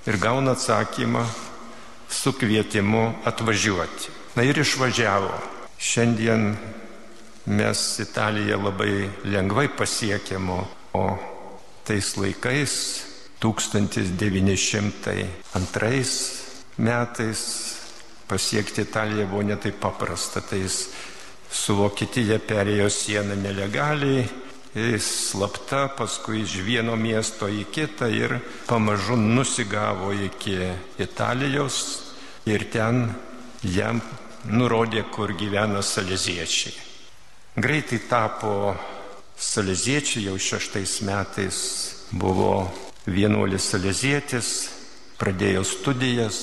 ir 0.06 0.20
gauna 0.22 0.54
atsakymą 0.54 1.26
su 2.08 2.32
kvietimu 2.32 3.04
atvažiuoti. 3.26 4.14
Na 4.34 4.42
ir 4.46 4.58
išvažiavo. 4.58 5.34
Šiandien 5.78 6.54
mes 7.46 7.98
Italiją 8.00 8.58
labai 8.62 9.10
lengvai 9.28 9.68
pasiekėmo, 9.76 10.58
o 10.94 11.18
tais 11.84 12.16
laikais 12.16 13.04
1902 13.44 14.40
metais 16.78 17.40
pasiekti 18.28 18.80
Italiją 18.82 19.26
buvo 19.28 19.42
netaip 19.42 19.80
paprasta. 19.80 20.40
Tai 20.40 20.58
jis 20.58 20.88
su 21.50 21.76
Vokietija 21.76 22.38
perėjo 22.40 22.88
sieną 22.90 23.36
nelegaliai, 23.38 24.24
slapta, 24.98 25.88
paskui 25.94 26.42
iš 26.42 26.56
vieno 26.66 26.96
miesto 26.98 27.46
į 27.46 27.64
kitą 27.70 28.08
ir 28.10 28.40
pamažu 28.66 29.16
nusigavo 29.16 30.12
iki 30.12 30.58
Italijos 30.98 31.76
ir 32.46 32.66
ten 32.72 33.14
jam 33.62 34.00
nurodė, 34.50 35.04
kur 35.14 35.32
gyvena 35.38 35.82
saleziečiai. 35.82 36.83
Greitai 37.56 38.00
tapo 38.10 38.74
saleziečiai, 39.38 40.24
jau 40.26 40.34
šeštais 40.34 40.94
metais 41.06 41.58
buvo 42.10 42.64
vienuolis 43.06 43.68
salezietis, 43.70 44.48
pradėjo 45.20 45.62
studijas. 45.62 46.40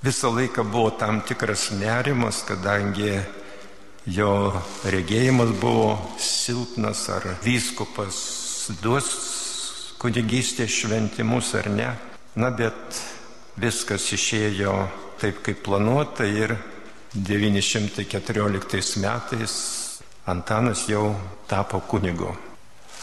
Visą 0.00 0.30
laiką 0.32 0.64
buvo 0.64 0.94
tam 0.96 1.20
tikras 1.28 1.66
nerimas, 1.76 2.40
kadangi 2.48 3.20
jo 4.08 4.56
regėjimas 4.88 5.52
buvo 5.60 6.00
silpnas, 6.16 7.04
ar 7.12 7.28
vyskupas 7.44 8.24
duos 8.80 9.12
kunigystės 10.00 10.72
šventimus 10.72 11.52
ar 11.60 11.68
ne. 11.76 11.92
Na, 12.40 12.48
bet 12.48 13.04
viskas 13.60 14.08
išėjo 14.16 14.80
taip, 15.20 15.44
kaip 15.44 15.60
planuota 15.68 16.24
ir 16.24 16.56
914 17.12 18.96
metais 19.04 19.81
Antanas 20.26 20.86
jau 20.88 21.14
tapo 21.50 21.80
kunigu. 21.80 22.30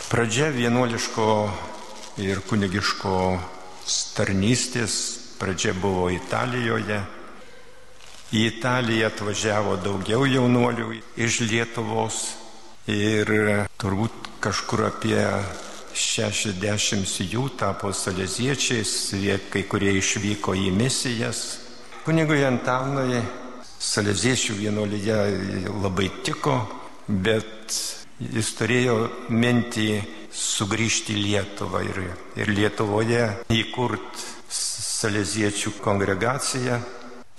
Pradžia 0.10 0.49
vienuoliško 0.55 1.25
ir 2.23 2.41
kunigiško 2.47 3.15
tarnystės, 4.15 4.93
pradžia 5.39 5.73
buvo 5.73 6.10
Italijoje, 6.10 7.01
Į 8.29 8.43
Italiją 8.45 9.08
atvažiavo 9.10 9.79
daugiau 9.82 10.21
jaunuolių 10.29 10.99
iš 11.17 11.39
Lietuvos 11.49 12.17
ir 12.86 13.32
turbūt 13.82 14.27
kažkur 14.38 14.84
apie 14.86 15.23
60 15.97 17.23
jų 17.25 17.47
tapo 17.58 17.89
saleziečiais, 17.89 18.91
kai 19.49 19.63
kurie 19.65 19.95
išvyko 19.97 20.53
į 20.53 20.69
misijas. 20.77 21.41
Kunigui 22.05 22.45
Antanui 22.45 23.17
saleziečių 23.82 24.60
vienuolyje 24.62 25.17
labai 25.82 26.12
tiko, 26.21 26.60
bet 27.10 27.74
jis 28.22 28.54
turėjo 28.60 28.98
mintį 29.34 29.89
sugrįžti 30.36 31.15
į 31.15 31.24
Lietuvą 31.26 31.82
ir, 31.88 32.02
ir 32.38 32.52
Lietuvoje 32.54 33.26
įkurt 33.56 34.26
saleziečių 34.54 35.74
kongregaciją 35.82 36.80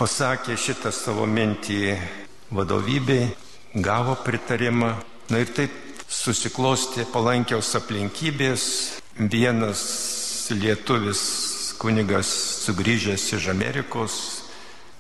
pasakė 0.01 0.57
šitą 0.57 0.91
savo 0.95 1.27
mintį 1.29 1.95
vadovybei, 2.57 3.29
gavo 3.75 4.17
pritarimą. 4.25 4.95
Na 5.31 5.43
ir 5.45 5.53
taip 5.55 5.75
susiklosti 6.11 7.05
palankiaus 7.13 7.75
aplinkybės. 7.79 8.65
Vienas 9.21 9.83
lietuvis 10.51 11.21
kunigas 11.79 12.31
sugrįžęs 12.65 13.27
iš 13.37 13.51
Amerikos 13.53 14.17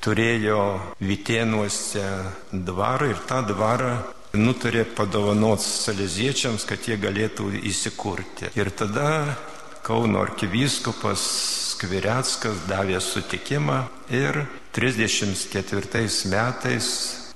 turėjo 0.05 0.61
Vitėnuose 1.01 2.05
dvarą 2.53 3.11
ir 3.15 3.23
tą 3.29 3.41
dvarą 3.49 3.95
nutarė 4.37 4.85
padovanoti 4.97 5.67
saleziečiams, 5.67 6.67
kad 6.69 6.87
jie 6.87 6.99
galėtų 7.01 7.51
įsikurti. 7.71 8.53
Ir 8.59 8.71
tada 8.71 9.37
Kauno 9.81 10.21
arkivyskupas 10.21 11.23
Skvireckas 11.71 12.67
davė 12.69 12.99
sutikimą 13.01 13.79
ir 14.13 14.43
34 14.77 16.05
metais 16.29 16.91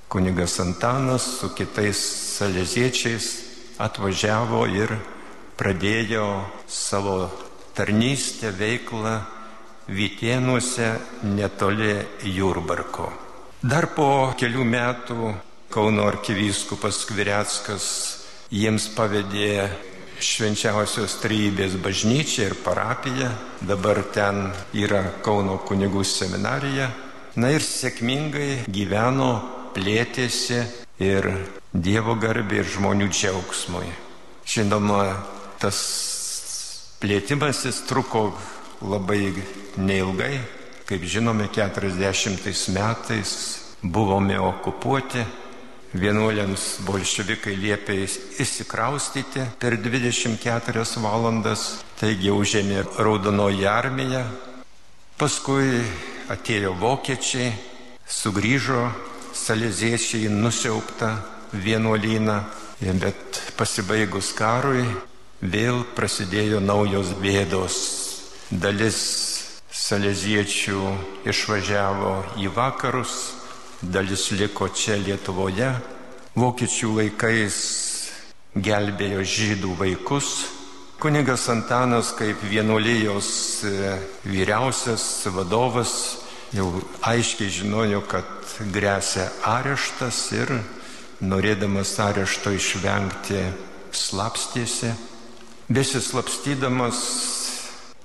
kunigas 0.07 0.59
Antanas 0.61 1.25
su 1.39 1.49
kitais 1.57 1.97
saleziečiais 2.37 3.31
atvažiavo 3.81 4.61
ir 4.69 4.93
pradėjo 5.57 6.27
savo 6.69 7.31
tarnystę 7.75 8.53
veiklą 8.53 9.17
Vitėnuose 9.89 10.93
netoli 11.25 11.97
Jurbarko. 12.23 13.09
Dar 13.65 13.89
po 13.97 14.33
kelių 14.37 14.63
metų 14.69 15.33
Kauno 15.75 16.05
arkivyskupas 16.07 17.01
Skvireckas 17.03 17.85
jiems 18.47 18.85
pavedė 18.95 19.65
švenčiausios 20.23 21.17
trybės 21.19 21.75
bažnyčia 21.83 22.45
ir 22.47 22.55
parapija, 22.63 23.33
dabar 23.59 23.99
ten 24.15 24.53
yra 24.71 25.01
Kauno 25.19 25.57
kunigų 25.67 26.05
seminarija. 26.07 26.87
Na 27.35 27.51
ir 27.51 27.59
sėkmingai 27.59 28.63
gyveno, 28.71 29.29
plėtėsi 29.75 30.63
ir 31.03 31.27
Dievo 31.75 32.15
garbė 32.23 32.63
ir 32.63 32.71
žmonių 32.77 33.11
džiaugsmui. 33.11 33.91
Žinoma, 34.47 35.03
tas 35.59 35.85
plėtimasis 37.03 37.83
truko 37.89 38.29
labai 38.79 39.33
neilgai. 39.75 40.37
Kaip 40.87 41.03
žinome, 41.03 41.51
40 41.51 42.69
metais 42.71 43.41
buvome 43.83 44.39
okupuoti 44.39 45.43
Vienuoliams 45.95 46.63
bolševikai 46.83 47.53
liepė 47.55 47.95
įsikraustyti 48.43 49.45
per 49.61 49.77
24 49.79 50.83
valandas, 50.99 51.63
taigi 51.99 52.33
užėmė 52.35 52.81
Raudonoji 52.99 53.63
armija. 53.69 54.25
Paskui 55.15 55.79
atėjo 56.27 56.73
vokiečiai, 56.81 57.53
sugrįžo 58.03 58.81
salėziečiai 59.35 60.27
nusiauptą 60.33 61.13
vienuolyną, 61.53 62.41
bet 62.99 63.39
pasibaigus 63.55 64.33
karui 64.35 64.83
vėl 65.39 65.85
prasidėjo 65.95 66.59
naujos 66.59 67.13
bėdos. 67.23 67.79
Dalis 68.51 68.99
salėziečių 69.71 70.81
išvažiavo 71.31 72.13
į 72.43 72.51
vakarus, 72.55 73.34
dalis 73.91 74.31
liko 74.31 74.67
čia 74.73 74.97
Lietuvoje. 74.97 75.69
Vokiečių 76.35 76.91
laikais 76.99 77.57
gelbėjo 78.55 79.23
žydų 79.23 79.71
vaikus. 79.79 80.29
Kunigas 80.99 81.47
Antanas 81.51 82.13
kaip 82.15 82.39
vienuolijos 82.47 83.29
e, 83.67 83.97
vyriausias 84.23 85.25
vadovas 85.35 85.93
jau 86.55 86.69
aiškiai 87.03 87.51
žinojo, 87.51 88.01
kad 88.07 88.27
grėsia 88.71 89.27
areštas 89.43 90.21
ir 90.35 90.53
norėdamas 91.19 91.97
arešto 91.99 92.55
išvengti 92.55 93.41
slapstėsi. 93.91 94.93
Besislapstydamas 95.67 96.97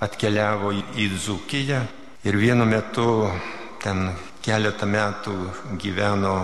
atkeliavo 0.01 0.73
į 0.97 1.09
Dzukiją 1.15 1.83
ir 2.27 2.37
vienu 2.37 2.65
metu 2.65 3.29
ten 3.81 4.11
keletą 4.45 4.87
metų 4.89 5.35
gyveno 5.81 6.35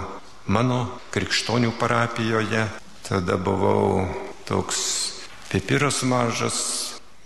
mano 0.48 1.00
krikštonių 1.12 1.74
parapijoje. 1.80 2.66
Tada 3.08 3.38
buvau 3.40 4.08
toks 4.48 4.80
pipiras 5.52 6.02
mažas 6.04 6.58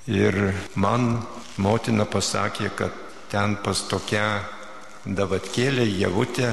ir 0.05 0.53
man 0.75 1.23
motina 1.57 2.05
pasakė, 2.05 2.69
kad 2.75 2.93
ten 3.31 3.55
pas 3.63 3.81
tokia 3.89 4.43
davatkėlė 5.05 5.87
Javutė 5.87 6.51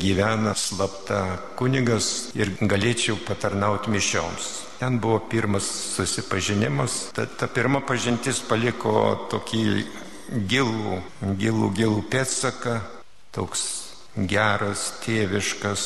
gyvena 0.00 0.54
slapta 0.56 1.20
kunigas 1.58 2.30
ir 2.38 2.54
galėčiau 2.60 3.18
patarnauti 3.26 3.92
mišioms. 3.92 4.48
Ten 4.80 4.96
buvo 4.96 5.18
pirmas 5.28 5.66
susipažinimas. 5.96 7.10
Ta, 7.12 7.26
ta 7.26 7.50
pirma 7.52 7.82
pažintis 7.84 8.40
paliko 8.48 9.28
tokį 9.28 9.64
gilų, 10.48 11.02
gilų, 11.36 11.68
gilų 11.76 12.00
pėtsaką 12.08 12.78
toks 13.34 13.62
geras, 14.16 14.90
tėviškas. 15.04 15.82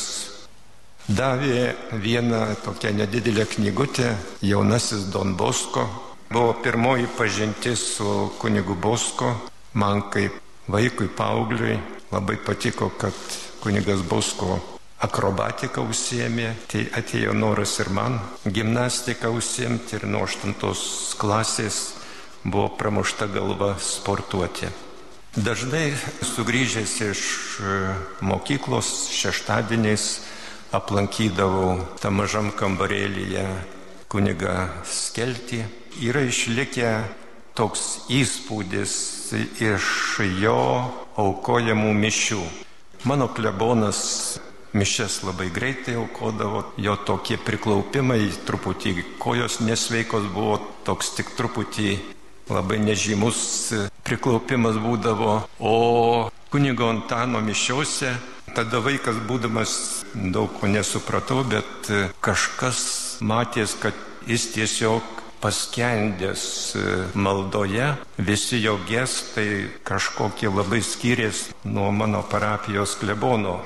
Davė 1.04 1.74
vieną 2.00 2.56
tokią 2.64 2.94
nedidelę 2.96 3.44
knygutę, 3.46 4.14
jaunasis 4.42 5.10
Don 5.12 5.34
Bosko. 5.36 5.84
Buvo 6.32 6.54
pirmoji 6.64 7.06
pažintis 7.18 7.82
su 7.96 8.30
kunigu 8.40 8.74
Bosko. 8.74 9.34
Man 9.74 10.08
kaip 10.10 10.38
vaikui, 10.68 11.08
paaugliui 11.08 11.76
labai 12.12 12.36
patiko, 12.36 12.88
kad 12.88 13.14
kunigas 13.60 14.00
Bosko 14.08 14.56
akrobatiką 15.04 15.84
užsiemė, 15.84 16.54
tai 16.70 16.86
atėjo 16.96 17.34
noras 17.36 17.76
ir 17.82 17.90
man 17.92 18.16
gimnastiką 18.46 19.32
užsiemti 19.36 19.98
ir 19.98 20.08
nuo 20.08 20.24
8 20.24 20.56
klasės 21.20 21.82
buvo 22.44 22.70
pramušta 22.78 23.28
galva 23.28 23.74
sportuoti. 23.80 24.70
Dažnai 25.34 25.96
sugrįžęs 26.22 26.92
iš 27.10 27.20
e, 27.58 27.70
mokyklos 28.22 29.08
šeštadieniais 29.10 30.04
aplankydavau 30.70 31.80
tą 31.98 32.12
mažam 32.14 32.52
kambarėlyje 32.54 33.42
kuniga 34.06 34.68
Skeltį. 34.86 35.64
Yra 36.06 36.22
išlikę 36.30 36.92
toks 37.58 38.04
įspūdis 38.14 38.94
iš 39.58 39.88
jo 40.38 40.60
aukojamų 41.18 41.90
mišių. 41.98 42.38
Mano 43.02 43.26
klebonas 43.26 44.38
mišes 44.70 45.24
labai 45.26 45.48
greitai 45.50 45.96
aukodavo, 45.98 46.62
jo 46.78 46.94
tokie 46.94 47.40
priklaupimai, 47.42 48.30
truputį 48.46 49.18
kojos 49.18 49.58
nesveikos 49.66 50.30
buvo, 50.30 50.60
toks 50.86 51.10
tik 51.18 51.34
truputį 51.34 51.98
labai 52.54 52.78
nežymus 52.86 53.42
priklaupimas 54.04 54.78
būdavo, 54.80 55.34
o 55.58 55.74
kunigo 56.52 56.88
Antano 56.92 57.40
mišiuose, 57.44 58.14
tada 58.54 58.80
vaikas 58.84 59.18
būdamas 59.28 60.04
daug 60.14 60.52
ko 60.60 60.70
nesupratau, 60.70 61.42
bet 61.48 61.90
kažkas 62.24 62.84
matės, 63.24 63.74
kad 63.80 63.96
jis 64.28 64.50
tiesiog 64.54 65.02
paskendęs 65.44 66.44
maldoje, 67.14 67.90
visi 68.16 68.62
jo 68.62 68.78
gestai 68.88 69.68
kažkokie 69.84 70.48
labai 70.48 70.80
skyrės 70.80 71.50
nuo 71.68 71.90
mano 71.92 72.22
parapijos 72.30 72.94
klebono 73.00 73.58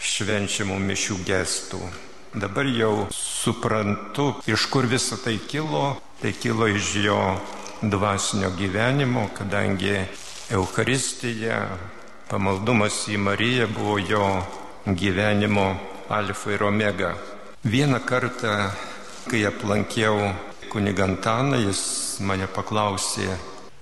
švenčiamų 0.00 0.78
mišių 0.80 1.18
gestų. 1.26 1.80
Dabar 2.36 2.68
jau 2.68 3.06
suprantu, 3.16 4.34
iš 4.48 4.66
kur 4.72 4.88
visa 4.88 5.16
tai 5.16 5.38
kilo. 5.48 5.96
Tai 6.20 6.32
kilo 6.32 6.64
iš 6.68 6.94
jo 7.04 7.20
dvasinio 7.82 8.50
gyvenimo, 8.50 9.28
kadangi 9.36 9.94
Euharistija, 10.50 11.60
pamaldumas 12.30 13.06
į 13.12 13.18
Mariją 13.20 13.68
buvo 13.74 13.98
jo 13.98 14.26
gyvenimo 14.86 15.66
alfa 16.08 16.52
ir 16.54 16.62
omega. 16.64 17.14
Vieną 17.64 18.00
kartą, 18.06 18.70
kai 19.30 19.44
aplankiau 19.46 20.32
kunigantaną, 20.70 21.58
jis 21.66 21.82
mane 22.20 22.46
paklausė, 22.46 23.34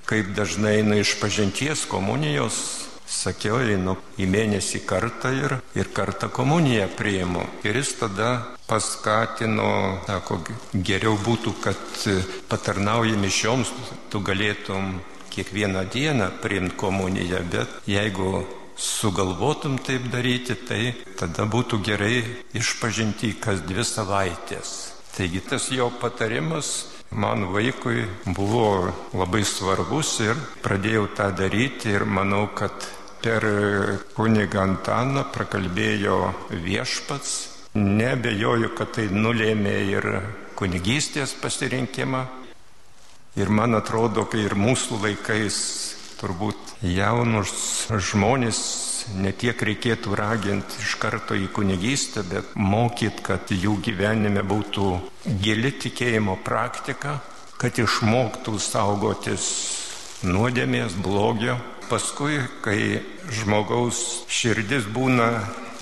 kaip 0.08 0.32
dažnai 0.36 0.78
eina 0.80 0.96
iš 1.00 1.16
pažinties 1.20 1.84
komunijos 1.88 2.83
Sakiau, 3.14 3.60
einu 3.62 3.94
į 4.18 4.26
mėnesį 4.28 4.80
kartą 4.88 5.30
ir, 5.32 5.56
ir 5.78 5.90
kartą 5.94 6.28
komuniją 6.34 6.88
priimu. 6.98 7.44
Ir 7.64 7.78
jis 7.78 7.94
tada 8.00 8.30
paskatino, 8.66 10.00
sako, 10.08 10.40
geriau 10.74 11.14
būtų, 11.22 11.54
kad 11.64 12.06
patarnauji 12.50 13.14
mišioms, 13.20 13.70
tu 14.10 14.20
galėtum 14.24 14.98
kiekvieną 15.34 15.84
dieną 15.94 16.28
priimti 16.42 16.76
komuniją, 16.76 17.40
bet 17.50 17.78
jeigu 17.90 18.44
sugalvotum 18.76 19.78
taip 19.78 20.10
daryti, 20.10 20.56
tai 20.68 20.94
tada 21.18 21.46
būtų 21.46 21.80
gerai 21.86 22.24
išpažinti 22.54 23.34
kas 23.42 23.62
dvi 23.66 23.86
savaitės. 23.86 24.74
Taigi 25.14 25.40
tas 25.46 25.70
jo 25.70 25.90
patarimas 26.00 26.72
man 27.14 27.46
vaikui 27.54 28.02
buvo 28.26 28.90
labai 29.14 29.44
svarbus 29.46 30.18
ir 30.26 30.38
pradėjau 30.64 31.06
tą 31.14 31.30
daryti 31.38 31.94
ir 31.94 32.04
manau, 32.04 32.48
kad 32.50 32.74
per 33.24 33.44
kunigą 34.12 34.60
Antaną 34.60 35.24
prakalbėjo 35.32 36.18
viešpats. 36.50 37.32
Nebejoju, 37.74 38.74
kad 38.76 38.92
tai 38.98 39.08
nulėmė 39.10 39.74
ir 39.88 40.08
kunigystės 40.58 41.32
pasirinkimą. 41.40 42.20
Ir 43.40 43.50
man 43.50 43.74
atrodo, 43.74 44.26
kai 44.30 44.44
ir 44.44 44.54
mūsų 44.54 45.00
laikais 45.02 45.56
turbūt 46.20 46.76
jaunus 46.84 47.88
žmonės 48.12 48.60
ne 49.18 49.32
tiek 49.32 49.58
reikėtų 49.58 50.14
raginti 50.20 50.84
iš 50.84 50.94
karto 51.00 51.34
į 51.34 51.48
kunigystę, 51.56 52.22
bet 52.28 52.54
mokyti, 52.54 53.24
kad 53.24 53.50
jų 53.50 53.78
gyvenime 53.88 54.44
būtų 54.46 54.92
gili 55.42 55.72
tikėjimo 55.80 56.38
praktika, 56.44 57.18
kad 57.58 57.80
išmoktų 57.80 58.58
saugotis 58.60 59.48
nuodėmės, 60.24 60.94
blogio 61.00 61.58
Paskui, 61.84 62.38
kai 62.64 62.78
žmogaus 63.32 64.24
širdis 64.28 64.88
būna 64.92 65.28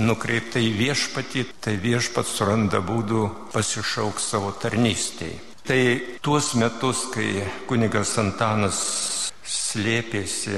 nukreipta 0.03 0.61
į 0.63 0.73
viešpatį, 0.79 1.47
tai 1.63 1.77
viešpats 1.81 2.37
suranda 2.39 2.81
būdų 2.85 3.25
pasišauk 3.53 4.21
savo 4.21 4.53
tarnystėje. 4.63 5.41
Tai 5.63 5.83
tuos 6.23 6.55
metus, 6.59 7.05
kai 7.15 7.45
kunigas 7.71 8.17
Antanas 8.19 8.79
slėpėsi 9.47 10.57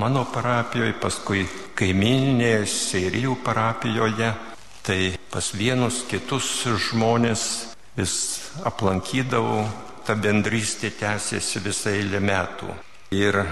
mano 0.00 0.24
parapijoje, 0.32 0.94
paskui 1.00 1.44
kaimininėje 1.76 2.62
Seirijų 2.72 3.36
parapijoje, 3.44 4.32
tai 4.86 5.00
pas 5.32 5.50
vienus 5.52 6.04
kitus 6.08 6.48
žmonės 6.88 7.42
vis 7.98 8.16
aplankydavau, 8.64 9.66
ta 10.06 10.14
bendrystė 10.14 10.92
tęsėsi 10.94 11.60
visą 11.64 11.92
eilę 11.92 12.20
metų. 12.22 12.72
Ir 13.12 13.42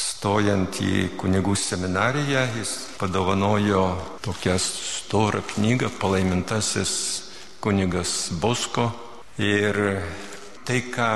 Stojant 0.00 0.78
į 0.80 1.10
kunigų 1.20 1.52
seminariją, 1.60 2.46
jis 2.56 2.70
padovanojo 2.96 3.82
tokią 4.24 4.54
storą 4.60 5.42
knygą 5.50 5.90
Palaimintasis 6.00 6.92
kunigas 7.60 8.30
Bosko. 8.40 8.86
Ir 9.40 9.76
tai, 10.64 10.80
ką 10.88 11.08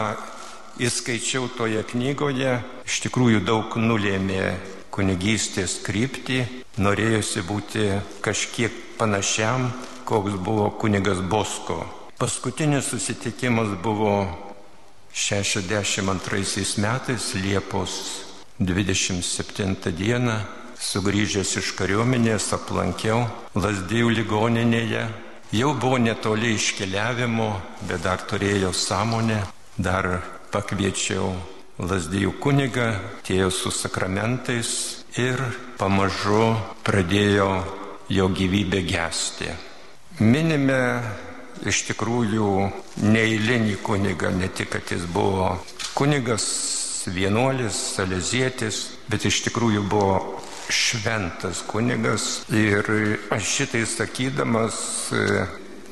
įskaičiau 0.84 1.48
toje 1.56 1.80
knygoje, 1.94 2.58
iš 2.84 2.98
tikrųjų 3.06 3.40
daug 3.48 3.76
nulėmė 3.80 4.52
kunigystės 4.92 5.78
kryptį. 5.86 6.42
Norėjusi 6.84 7.44
būti 7.48 7.86
kažkiek 8.24 8.76
panašiam, 9.00 9.70
koks 10.04 10.36
buvo 10.44 10.68
kunigas 10.80 11.24
Bosko. 11.24 11.80
Paskutinis 12.20 12.92
susitikimas 12.92 13.72
buvo 13.82 14.28
62 15.14 16.78
metais 16.84 17.32
Liepos 17.38 18.23
27 18.58 19.90
dieną 19.98 20.34
sugrįžęs 20.78 21.56
iš 21.58 21.72
kariuomenės 21.74 22.52
aplankiau 22.54 23.24
Lasdėjų 23.58 24.12
ligoninėje. 24.20 25.02
Jau 25.54 25.72
buvo 25.74 25.98
netoli 25.98 26.52
iškeliavimo, 26.54 27.48
bet 27.88 28.04
dar 28.06 28.22
turėjau 28.22 28.70
sąmonę, 28.70 29.40
dar 29.74 30.22
pakviečiau 30.54 31.32
Lasdėjų 31.82 32.36
kunigą, 32.38 32.86
atėjo 33.18 33.50
su 33.50 33.74
sakramentais 33.74 34.70
ir 35.18 35.42
pamažu 35.78 36.54
pradėjo 36.86 37.50
jo 38.06 38.30
gyvybė 38.30 38.84
gesti. 38.86 39.50
Minime 40.22 41.02
iš 41.66 41.88
tikrųjų 41.90 42.54
neįlinį 43.02 43.80
kunigą, 43.82 44.30
ne 44.30 44.46
tik, 44.46 44.76
kad 44.76 44.94
jis 44.94 45.10
buvo 45.10 45.56
kunigas 45.98 46.83
vienuolis, 47.12 47.76
salezietis, 47.96 48.82
bet 49.10 49.26
iš 49.28 49.42
tikrųjų 49.48 49.84
buvo 49.88 50.18
šventas 50.72 51.62
kunigas. 51.68 52.44
Ir 52.52 52.88
aš 53.34 53.50
šitai 53.58 53.84
sakydamas, 53.88 54.76
e, 55.12 55.46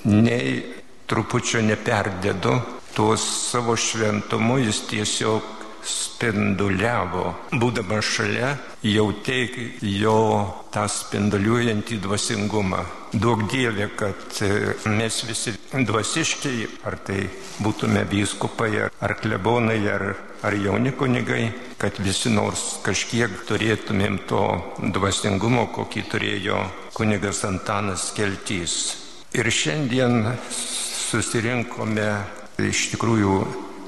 nei 0.09 0.63
trupučio 1.07 1.61
neperdėdu, 1.65 2.57
tuos 2.97 3.25
savo 3.51 3.77
šventumu 3.77 4.59
jis 4.63 4.81
tiesiog 4.91 5.59
spinduliavo. 5.83 7.33
Būdamas 7.59 8.07
šalia, 8.17 8.53
jautė 8.87 9.41
jo 9.83 10.19
tą 10.73 10.87
spinduliuojantį 10.89 11.99
dvasingumą. 12.05 12.83
Daug 13.13 13.45
dievė, 13.51 13.91
kad 13.99 14.39
e, 14.41 14.75
mes 14.89 15.19
visi 15.29 15.53
dvasiškiai, 15.73 16.69
ar 16.89 16.97
tai 17.05 17.27
būtume 17.61 18.07
vyskupai, 18.09 18.87
ar 18.89 19.17
klebonai, 19.21 19.81
ar, 19.93 20.07
ar 20.43 20.55
jauni 20.59 20.93
kunigai, 20.93 21.53
kad 21.79 21.99
visi 22.03 22.31
nors 22.31 22.79
kažkiek 22.83 23.45
turėtumėm 23.47 24.19
to 24.27 24.43
dvasingumo, 24.95 25.69
kokį 25.75 26.03
turėjo 26.11 26.59
kunigas 26.97 27.45
Antanas 27.47 28.11
Keltys. 28.17 28.75
Ir 29.39 29.49
šiandien 29.49 30.35
susirinkome 30.51 32.09
iš 32.63 32.89
tikrųjų 32.93 33.37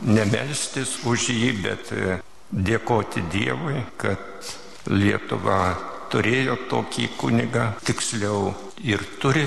nemelstis 0.06 1.00
už 1.08 1.28
jį, 1.34 1.50
bet 1.64 1.92
e, 1.92 2.18
dėkoti 2.50 3.26
Dievui, 3.32 3.82
kad 4.00 4.54
Lietuva 4.88 5.74
turėjo 6.12 6.56
tokį 6.70 7.08
kunigą, 7.18 7.70
tiksliau 7.84 8.52
ir 8.84 9.02
turi, 9.18 9.46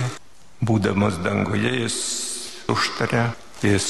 būdamas 0.59 1.21
danguje 1.23 1.71
jis 1.83 1.99
užtarė, 2.73 3.29
jis 3.63 3.87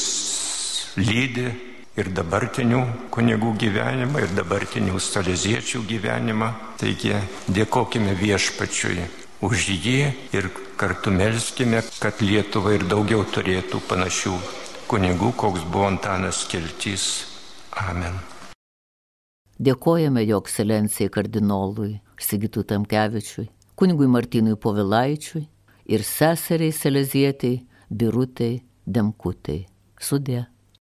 lydi 1.00 1.50
ir 1.98 2.12
dabartinių 2.14 2.82
kunigų 3.14 3.54
gyvenimą, 3.64 4.22
ir 4.26 4.34
dabartinių 4.38 5.00
saleziečių 5.02 5.82
gyvenimą. 5.90 6.52
Taigi 6.78 7.16
dėkojime 7.50 8.14
viešpačiui 8.20 9.08
už 9.42 9.68
jį 9.74 10.00
ir 10.38 10.50
kartu 10.78 11.12
melskime, 11.12 11.82
kad 12.02 12.22
Lietuva 12.22 12.76
ir 12.78 12.86
daugiau 12.90 13.26
turėtų 13.26 13.82
panašių 13.90 14.34
kunigų, 14.90 15.34
koks 15.38 15.66
buvo 15.68 15.88
Antanas 15.90 16.46
Keltys. 16.50 17.26
Amen. 17.78 18.18
Dėkojame 19.58 20.22
jo 20.26 20.38
ekscelencijai 20.44 21.10
kardinolui 21.14 21.96
Sigitų 22.22 22.64
Tamkevičiui, 22.70 23.48
kunigui 23.78 24.10
Martynui 24.10 24.58
Povilaičiui 24.58 25.48
ir 25.94 26.06
seseriai 26.06 26.74
Selezietiai 26.74 27.64
Birutei 27.90 28.62
Demkutai. 28.86 29.66
Sudė. 29.98 30.46